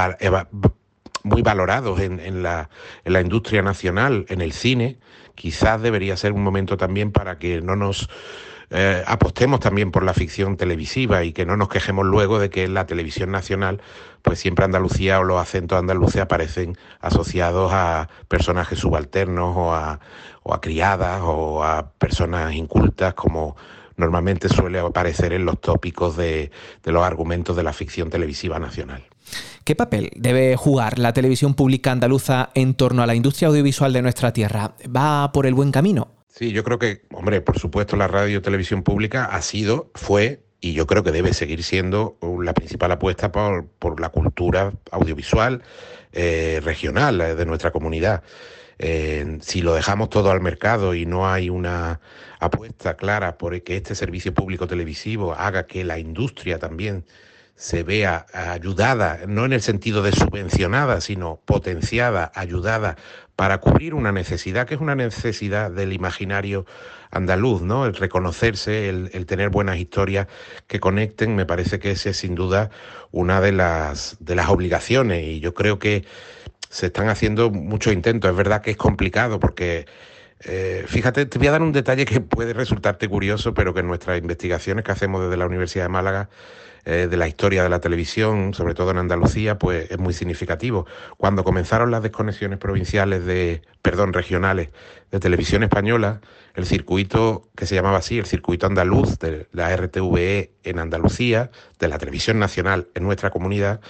muy 1.23 1.41
valorados 1.43 1.99
en, 1.99 2.43
la, 2.43 2.69
en 3.05 3.13
la 3.13 3.21
industria 3.21 3.61
nacional, 3.61 4.25
en 4.29 4.41
el 4.41 4.51
cine, 4.51 4.97
quizás 5.35 5.81
debería 5.81 6.17
ser 6.17 6.33
un 6.33 6.43
momento 6.43 6.75
también 6.75 7.11
para 7.11 7.37
que 7.37 7.61
no 7.61 7.75
nos 7.75 8.09
eh, 8.71 9.03
apostemos 9.07 9.59
también 9.59 9.91
por 9.91 10.03
la 10.03 10.13
ficción 10.13 10.55
televisiva 10.55 11.23
y 11.23 11.33
que 11.33 11.45
no 11.45 11.57
nos 11.57 11.69
quejemos 11.69 12.05
luego 12.05 12.37
de 12.37 12.49
que 12.49 12.65
en 12.65 12.75
la 12.75 12.85
televisión 12.85 13.31
nacional, 13.31 13.81
pues 14.21 14.39
siempre 14.39 14.65
Andalucía 14.65 15.19
o 15.19 15.23
los 15.23 15.41
acentos 15.41 15.79
andaluces 15.79 16.21
aparecen 16.21 16.77
asociados 16.99 17.71
a 17.73 18.09
personajes 18.27 18.79
subalternos 18.79 19.55
o 19.57 19.73
a, 19.73 19.99
criadas 20.61 21.21
o 21.23 21.63
a 21.63 21.91
personas 21.97 22.53
incultas 22.53 23.13
como 23.13 23.55
normalmente 23.97 24.49
suele 24.49 24.79
aparecer 24.79 25.33
en 25.33 25.45
los 25.45 25.59
tópicos 25.61 26.17
de, 26.17 26.51
de 26.83 26.91
los 26.91 27.03
argumentos 27.03 27.55
de 27.55 27.63
la 27.63 27.73
ficción 27.73 28.09
televisiva 28.09 28.59
nacional. 28.59 29.03
¿Qué 29.63 29.75
papel 29.75 30.09
debe 30.15 30.55
jugar 30.55 30.97
la 30.97 31.13
televisión 31.13 31.53
pública 31.53 31.91
andaluza 31.91 32.49
en 32.55 32.73
torno 32.73 33.03
a 33.03 33.07
la 33.07 33.15
industria 33.15 33.49
audiovisual 33.49 33.93
de 33.93 34.01
nuestra 34.01 34.33
tierra? 34.33 34.73
¿Va 34.95 35.31
por 35.31 35.45
el 35.45 35.53
buen 35.53 35.71
camino? 35.71 36.18
Sí, 36.39 36.53
yo 36.53 36.63
creo 36.63 36.79
que, 36.79 37.01
hombre, 37.11 37.41
por 37.41 37.59
supuesto 37.59 37.97
la 37.97 38.07
radio 38.07 38.37
y 38.37 38.41
televisión 38.41 38.81
pública 38.81 39.25
ha 39.25 39.41
sido, 39.41 39.91
fue 39.93 40.41
y 40.61 40.71
yo 40.71 40.87
creo 40.87 41.03
que 41.03 41.11
debe 41.11 41.33
seguir 41.33 41.63
siendo 41.63 42.17
la 42.41 42.53
principal 42.53 42.93
apuesta 42.93 43.29
por, 43.29 43.99
la 43.99 44.07
cultura 44.07 44.71
audiovisual 44.89 45.63
eh, 46.13 46.61
regional 46.63 47.17
de 47.17 47.45
nuestra 47.45 47.71
comunidad. 47.71 48.23
Eh, 48.77 49.39
si 49.41 49.61
lo 49.61 49.73
dejamos 49.73 50.09
todo 50.09 50.31
al 50.31 50.39
mercado 50.39 50.95
y 50.95 51.05
no 51.05 51.29
hay 51.29 51.49
una 51.49 51.99
apuesta 52.39 52.95
clara 52.95 53.37
por 53.37 53.61
que 53.61 53.75
este 53.75 53.93
servicio 53.93 54.33
público 54.33 54.65
televisivo 54.65 55.33
haga 55.33 55.67
que 55.67 55.83
la 55.83 55.99
industria 55.99 56.57
también 56.57 57.03
se 57.59 57.83
vea 57.83 58.25
ayudada, 58.33 59.19
no 59.27 59.43
en 59.43 59.51
el 59.51 59.61
sentido 59.61 60.01
de 60.01 60.13
subvencionada, 60.13 61.01
sino 61.01 61.41
potenciada, 61.43 62.31
ayudada 62.33 62.95
para 63.35 63.57
cubrir 63.57 63.95
una 63.95 64.13
necesidad, 64.13 64.65
que 64.65 64.75
es 64.75 64.79
una 64.79 64.95
necesidad 64.95 65.69
del 65.69 65.91
imaginario 65.91 66.65
andaluz, 67.11 67.61
¿no? 67.61 67.85
El 67.85 67.95
reconocerse, 67.95 68.87
el, 68.87 69.09
el 69.11 69.25
tener 69.25 69.49
buenas 69.49 69.77
historias 69.77 70.27
que 70.67 70.79
conecten, 70.79 71.35
me 71.35 71.45
parece 71.45 71.79
que 71.79 71.91
esa 71.91 72.11
es 72.11 72.17
sin 72.17 72.33
duda 72.33 72.69
una 73.11 73.41
de 73.41 73.51
las, 73.51 74.15
de 74.21 74.35
las 74.35 74.47
obligaciones 74.47 75.25
y 75.25 75.41
yo 75.41 75.53
creo 75.53 75.79
que 75.79 76.05
se 76.69 76.85
están 76.85 77.09
haciendo 77.09 77.51
muchos 77.51 77.91
intentos. 77.91 78.31
Es 78.31 78.37
verdad 78.37 78.61
que 78.61 78.71
es 78.71 78.77
complicado 78.77 79.37
porque 79.41 79.85
eh, 80.45 80.85
fíjate, 80.87 81.25
te 81.25 81.37
voy 81.37 81.47
a 81.47 81.51
dar 81.51 81.61
un 81.61 81.73
detalle 81.73 82.05
que 82.05 82.21
puede 82.21 82.53
resultarte 82.53 83.09
curioso, 83.09 83.53
pero 83.53 83.73
que 83.73 83.81
en 83.81 83.87
nuestras 83.87 84.17
investigaciones 84.17 84.85
que 84.85 84.93
hacemos 84.93 85.23
desde 85.23 85.35
la 85.35 85.45
Universidad 85.45 85.83
de 85.83 85.89
Málaga 85.89 86.29
eh, 86.91 87.07
de 87.07 87.17
la 87.17 87.27
historia 87.27 87.61
de 87.61 87.69
la 87.69 87.79
televisión, 87.79 88.55
sobre 88.55 88.73
todo 88.73 88.89
en 88.89 88.97
Andalucía, 88.97 89.59
pues 89.59 89.91
es 89.91 89.99
muy 89.99 90.11
significativo. 90.11 90.87
Cuando 91.17 91.43
comenzaron 91.43 91.91
las 91.91 92.01
desconexiones 92.01 92.57
provinciales 92.57 93.27
de, 93.27 93.61
perdón, 93.83 94.11
regionales 94.11 94.69
de 95.11 95.19
televisión 95.19 95.61
española, 95.61 96.19
el 96.55 96.65
circuito 96.65 97.47
que 97.55 97.67
se 97.67 97.75
llamaba 97.75 97.99
así, 97.99 98.17
el 98.17 98.25
circuito 98.25 98.65
andaluz 98.65 99.19
de 99.19 99.47
la 99.51 99.75
RTVE 99.77 100.51
en 100.63 100.79
Andalucía, 100.79 101.51
de 101.77 101.87
la 101.89 101.99
televisión 101.99 102.39
nacional 102.39 102.87
en 102.95 103.03
nuestra 103.03 103.29
comunidad, 103.29 103.81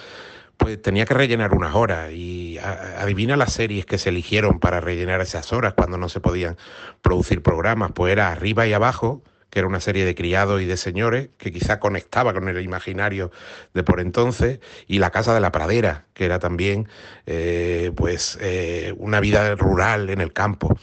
pues 0.58 0.82
tenía 0.82 1.06
que 1.06 1.14
rellenar 1.14 1.54
unas 1.54 1.74
horas 1.74 2.12
y 2.12 2.58
adivina 2.58 3.34
las 3.38 3.54
series 3.54 3.86
que 3.86 3.96
se 3.96 4.10
eligieron 4.10 4.60
para 4.60 4.78
rellenar 4.78 5.22
esas 5.22 5.54
horas 5.54 5.72
cuando 5.72 5.96
no 5.96 6.10
se 6.10 6.20
podían 6.20 6.58
producir 7.00 7.42
programas, 7.42 7.92
pues 7.94 8.12
era 8.12 8.30
arriba 8.30 8.66
y 8.66 8.74
abajo, 8.74 9.22
que 9.50 9.58
era 9.58 9.68
una 9.68 9.80
serie 9.80 10.04
de 10.04 10.14
criados 10.14 10.62
y 10.62 10.64
de 10.64 10.76
señores 10.76 11.30
que 11.36 11.52
quizá 11.52 11.80
conectaba 11.80 12.32
con 12.32 12.48
el 12.48 12.62
imaginario 12.62 13.30
de 13.74 13.82
por 13.82 14.00
entonces, 14.00 14.60
y 14.86 14.98
La 14.98 15.10
Casa 15.10 15.34
de 15.34 15.40
la 15.40 15.52
Pradera, 15.52 16.06
que 16.14 16.24
era 16.24 16.38
también 16.38 16.88
eh, 17.26 17.92
pues 17.96 18.38
eh, 18.40 18.94
una 18.96 19.20
vida 19.20 19.54
rural 19.56 20.10
en 20.10 20.20
el 20.20 20.32
campo. 20.32 20.78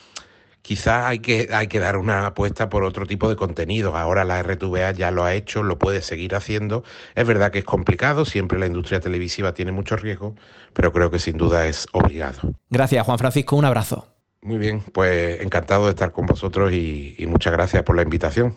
Quizás 0.62 1.06
hay 1.06 1.20
que, 1.20 1.48
hay 1.54 1.68
que 1.68 1.80
dar 1.80 1.96
una 1.96 2.26
apuesta 2.28 2.68
por 2.68 2.84
otro 2.84 3.06
tipo 3.06 3.30
de 3.30 3.38
contenidos. 3.38 3.96
Ahora 3.96 4.26
la 4.26 4.44
RTVA 4.44 4.92
ya 4.92 5.12
lo 5.12 5.24
ha 5.24 5.34
hecho, 5.34 5.64
lo 5.64 5.80
puede 5.80 6.02
seguir 6.02 6.36
haciendo. 6.36 6.84
Es 7.16 7.26
verdad 7.26 7.52
que 7.52 7.60
es 7.60 7.66
complicado, 7.66 8.26
siempre 8.26 8.60
la 8.60 8.66
industria 8.66 9.00
televisiva 9.00 9.54
tiene 9.54 9.72
mucho 9.72 9.96
riesgo, 9.96 10.36
pero 10.74 10.92
creo 10.92 11.10
que 11.10 11.20
sin 11.20 11.38
duda 11.38 11.68
es 11.68 11.88
obligado. 11.94 12.52
Gracias, 12.70 13.06
Juan 13.06 13.18
Francisco. 13.18 13.56
Un 13.56 13.64
abrazo. 13.64 14.17
Muy 14.42 14.58
bien, 14.58 14.82
pues 14.94 15.42
encantado 15.42 15.86
de 15.86 15.92
estar 15.92 16.12
con 16.12 16.26
vosotros 16.26 16.72
y, 16.72 17.16
muchas 17.28 17.54
gracias 17.54 17.84
por 17.84 17.96
la 17.96 18.04
invitación. 18.04 18.56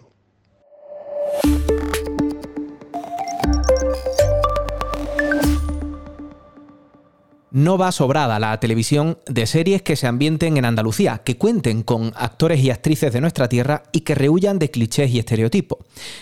No 7.52 7.78
va 7.78 7.90
sobrada 7.90 8.38
la 8.38 8.58
televisión 8.60 9.18
de 9.26 9.46
series 9.46 9.82
que 9.82 9.96
se 9.96 10.06
ambienten 10.06 10.56
en 10.56 10.64
Andalucía, 10.64 11.22
que 11.24 11.36
cuenten 11.36 11.82
con 11.82 12.12
actores 12.14 12.60
y 12.60 12.70
actrices 12.70 13.12
de 13.12 13.20
nuestra 13.20 13.48
tierra 13.48 13.82
y 13.90 14.02
que 14.02 14.14
rehuyan 14.14 14.60
de 14.60 14.70
clichés 14.70 15.10
y 15.10 15.18
estereotipos. 15.18 15.78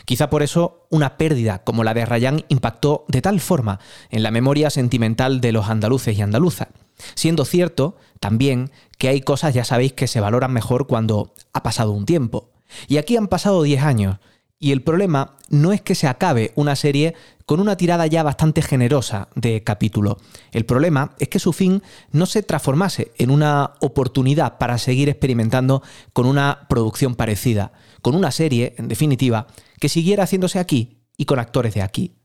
Quizá 0.07 0.31
por 0.31 0.43
eso 0.43 0.87
una 0.89 1.19
pérdida 1.19 1.65
como 1.65 1.85
la 1.85 1.93
de 1.93 2.07
Rayán 2.07 2.45
impactó 2.49 3.05
de 3.09 3.21
tal 3.21 3.41
forma 3.41 3.79
en 4.11 4.23
la 4.23 4.31
memoria 4.31 4.71
sentimental 4.71 5.43
de 5.43 5.53
los 5.53 5.69
andaluces 5.69 6.17
y 6.17 6.23
andaluzas. 6.23 6.69
Siendo 7.15 7.45
cierto 7.45 7.97
también 8.21 8.71
que 8.97 9.09
hay 9.09 9.21
cosas, 9.21 9.55
ya 9.55 9.65
sabéis, 9.65 9.93
que 9.93 10.07
se 10.07 10.21
valoran 10.21 10.53
mejor 10.53 10.87
cuando 10.87 11.35
ha 11.53 11.63
pasado 11.63 11.93
un 11.93 12.07
tiempo. 12.07 12.51
Y 12.87 12.97
aquí 12.97 13.17
han 13.17 13.29
pasado 13.29 13.63
10 13.63 13.83
años. 13.83 14.19
Y 14.61 14.73
el 14.73 14.83
problema 14.83 15.37
no 15.51 15.73
es 15.73 15.81
que 15.81 15.95
se 15.95 16.09
acabe 16.09 16.53
una 16.57 16.75
serie 16.75 17.15
con 17.47 17.61
una 17.61 17.77
tirada 17.77 18.07
ya 18.07 18.23
bastante 18.23 18.61
generosa 18.61 19.29
de 19.37 19.63
capítulo. 19.63 20.19
El 20.51 20.67
problema 20.67 21.15
es 21.21 21.29
que 21.29 21.39
su 21.39 21.53
fin 21.53 21.83
no 22.11 22.27
se 22.27 22.43
transformase 22.43 23.13
en 23.19 23.31
una 23.31 23.75
oportunidad 23.81 24.59
para 24.59 24.77
seguir 24.79 25.09
experimentando 25.09 25.83
con 26.13 26.27
una 26.27 26.67
producción 26.69 27.15
parecida, 27.15 27.73
con 28.03 28.17
una 28.17 28.33
serie, 28.33 28.75
en 28.79 28.89
definitiva, 28.89 29.47
que 29.81 29.89
siguiera 29.89 30.25
haciéndose 30.25 30.59
aquí 30.59 30.99
y 31.17 31.25
con 31.25 31.39
actores 31.39 31.75
de 31.75 31.83
aquí. 31.83 32.17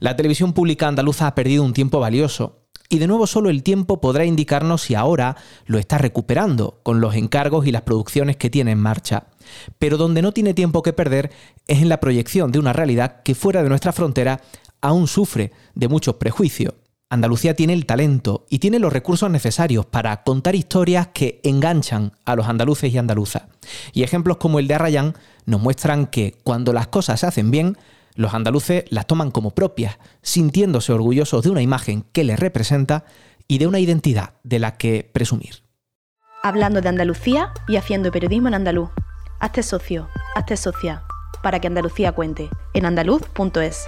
La 0.00 0.16
televisión 0.16 0.54
pública 0.54 0.88
andaluza 0.88 1.26
ha 1.26 1.34
perdido 1.34 1.62
un 1.64 1.74
tiempo 1.74 2.00
valioso 2.00 2.63
y 2.88 2.98
de 2.98 3.06
nuevo 3.06 3.26
solo 3.26 3.50
el 3.50 3.62
tiempo 3.62 4.00
podrá 4.00 4.24
indicarnos 4.24 4.82
si 4.82 4.94
ahora 4.94 5.36
lo 5.66 5.78
está 5.78 5.98
recuperando 5.98 6.80
con 6.82 7.00
los 7.00 7.14
encargos 7.14 7.66
y 7.66 7.72
las 7.72 7.82
producciones 7.82 8.36
que 8.36 8.50
tiene 8.50 8.72
en 8.72 8.78
marcha. 8.78 9.24
Pero 9.78 9.96
donde 9.96 10.22
no 10.22 10.32
tiene 10.32 10.54
tiempo 10.54 10.82
que 10.82 10.92
perder 10.92 11.30
es 11.66 11.80
en 11.80 11.88
la 11.88 12.00
proyección 12.00 12.52
de 12.52 12.58
una 12.58 12.72
realidad 12.72 13.22
que 13.22 13.34
fuera 13.34 13.62
de 13.62 13.68
nuestra 13.68 13.92
frontera 13.92 14.40
aún 14.80 15.08
sufre 15.08 15.52
de 15.74 15.88
muchos 15.88 16.16
prejuicios. 16.16 16.74
Andalucía 17.10 17.54
tiene 17.54 17.74
el 17.74 17.86
talento 17.86 18.44
y 18.50 18.58
tiene 18.58 18.78
los 18.78 18.92
recursos 18.92 19.30
necesarios 19.30 19.86
para 19.86 20.22
contar 20.24 20.54
historias 20.54 21.08
que 21.08 21.40
enganchan 21.44 22.12
a 22.24 22.34
los 22.34 22.48
andaluces 22.48 22.92
y 22.92 22.98
andaluzas. 22.98 23.44
Y 23.92 24.02
ejemplos 24.02 24.38
como 24.38 24.58
el 24.58 24.66
de 24.66 24.74
Arrayán 24.74 25.14
nos 25.46 25.60
muestran 25.60 26.06
que 26.06 26.34
cuando 26.42 26.72
las 26.72 26.88
cosas 26.88 27.20
se 27.20 27.26
hacen 27.26 27.50
bien, 27.50 27.78
los 28.14 28.34
andaluces 28.34 28.84
las 28.90 29.06
toman 29.06 29.30
como 29.30 29.52
propias, 29.52 29.98
sintiéndose 30.22 30.92
orgullosos 30.92 31.42
de 31.42 31.50
una 31.50 31.62
imagen 31.62 32.04
que 32.12 32.24
les 32.24 32.38
representa 32.38 33.04
y 33.48 33.58
de 33.58 33.66
una 33.66 33.80
identidad 33.80 34.34
de 34.42 34.58
la 34.58 34.76
que 34.76 35.08
presumir. 35.12 35.64
Hablando 36.42 36.80
de 36.80 36.88
Andalucía 36.88 37.52
y 37.68 37.76
haciendo 37.76 38.10
periodismo 38.10 38.48
en 38.48 38.54
andaluz. 38.54 38.90
Hazte 39.40 39.62
socio, 39.62 40.08
hazte 40.36 40.56
socia, 40.56 41.02
para 41.42 41.60
que 41.60 41.66
Andalucía 41.66 42.12
cuente, 42.12 42.48
en 42.72 42.86
andaluz.es. 42.86 43.86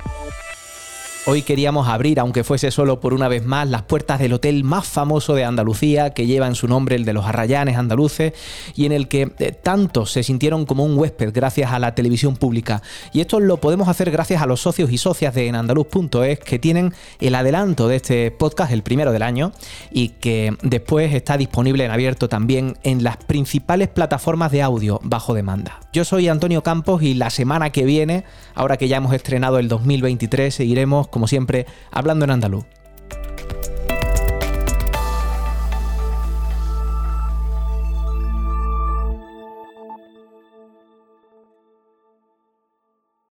Hoy 1.28 1.42
queríamos 1.42 1.88
abrir, 1.88 2.20
aunque 2.20 2.44
fuese 2.44 2.70
solo 2.70 3.00
por 3.00 3.12
una 3.12 3.26
vez 3.26 3.44
más, 3.44 3.68
las 3.68 3.82
puertas 3.82 4.20
del 4.20 4.32
hotel 4.32 4.62
más 4.62 4.86
famoso 4.86 5.34
de 5.34 5.42
Andalucía, 5.42 6.10
que 6.10 6.24
lleva 6.24 6.46
en 6.46 6.54
su 6.54 6.68
nombre 6.68 6.94
el 6.94 7.04
de 7.04 7.12
los 7.12 7.26
arrayanes 7.26 7.76
andaluces, 7.76 8.32
y 8.76 8.86
en 8.86 8.92
el 8.92 9.08
que 9.08 9.32
eh, 9.40 9.50
tantos 9.50 10.12
se 10.12 10.22
sintieron 10.22 10.66
como 10.66 10.84
un 10.84 10.96
huésped 10.96 11.32
gracias 11.34 11.72
a 11.72 11.80
la 11.80 11.96
televisión 11.96 12.36
pública. 12.36 12.80
Y 13.12 13.22
esto 13.22 13.40
lo 13.40 13.56
podemos 13.56 13.88
hacer 13.88 14.12
gracias 14.12 14.40
a 14.40 14.46
los 14.46 14.60
socios 14.60 14.92
y 14.92 14.98
socias 14.98 15.34
de 15.34 15.48
enandaluz.es, 15.48 16.38
que 16.38 16.60
tienen 16.60 16.94
el 17.18 17.34
adelanto 17.34 17.88
de 17.88 17.96
este 17.96 18.30
podcast, 18.30 18.70
el 18.70 18.84
primero 18.84 19.10
del 19.10 19.22
año, 19.22 19.50
y 19.90 20.10
que 20.10 20.56
después 20.62 21.12
está 21.12 21.36
disponible 21.36 21.84
en 21.84 21.90
abierto 21.90 22.28
también 22.28 22.76
en 22.84 23.02
las 23.02 23.16
principales 23.16 23.88
plataformas 23.88 24.52
de 24.52 24.62
audio 24.62 25.00
bajo 25.02 25.34
demanda. 25.34 25.80
Yo 25.92 26.04
soy 26.04 26.28
Antonio 26.28 26.62
Campos 26.62 27.02
y 27.02 27.14
la 27.14 27.30
semana 27.30 27.70
que 27.70 27.84
viene, 27.84 28.22
ahora 28.54 28.76
que 28.76 28.86
ya 28.86 28.98
hemos 28.98 29.12
estrenado 29.12 29.58
el 29.58 29.66
2023, 29.66 30.54
seguiremos 30.54 31.08
como 31.16 31.28
siempre, 31.28 31.64
hablando 31.90 32.26
en 32.26 32.30
andaluz. 32.30 32.66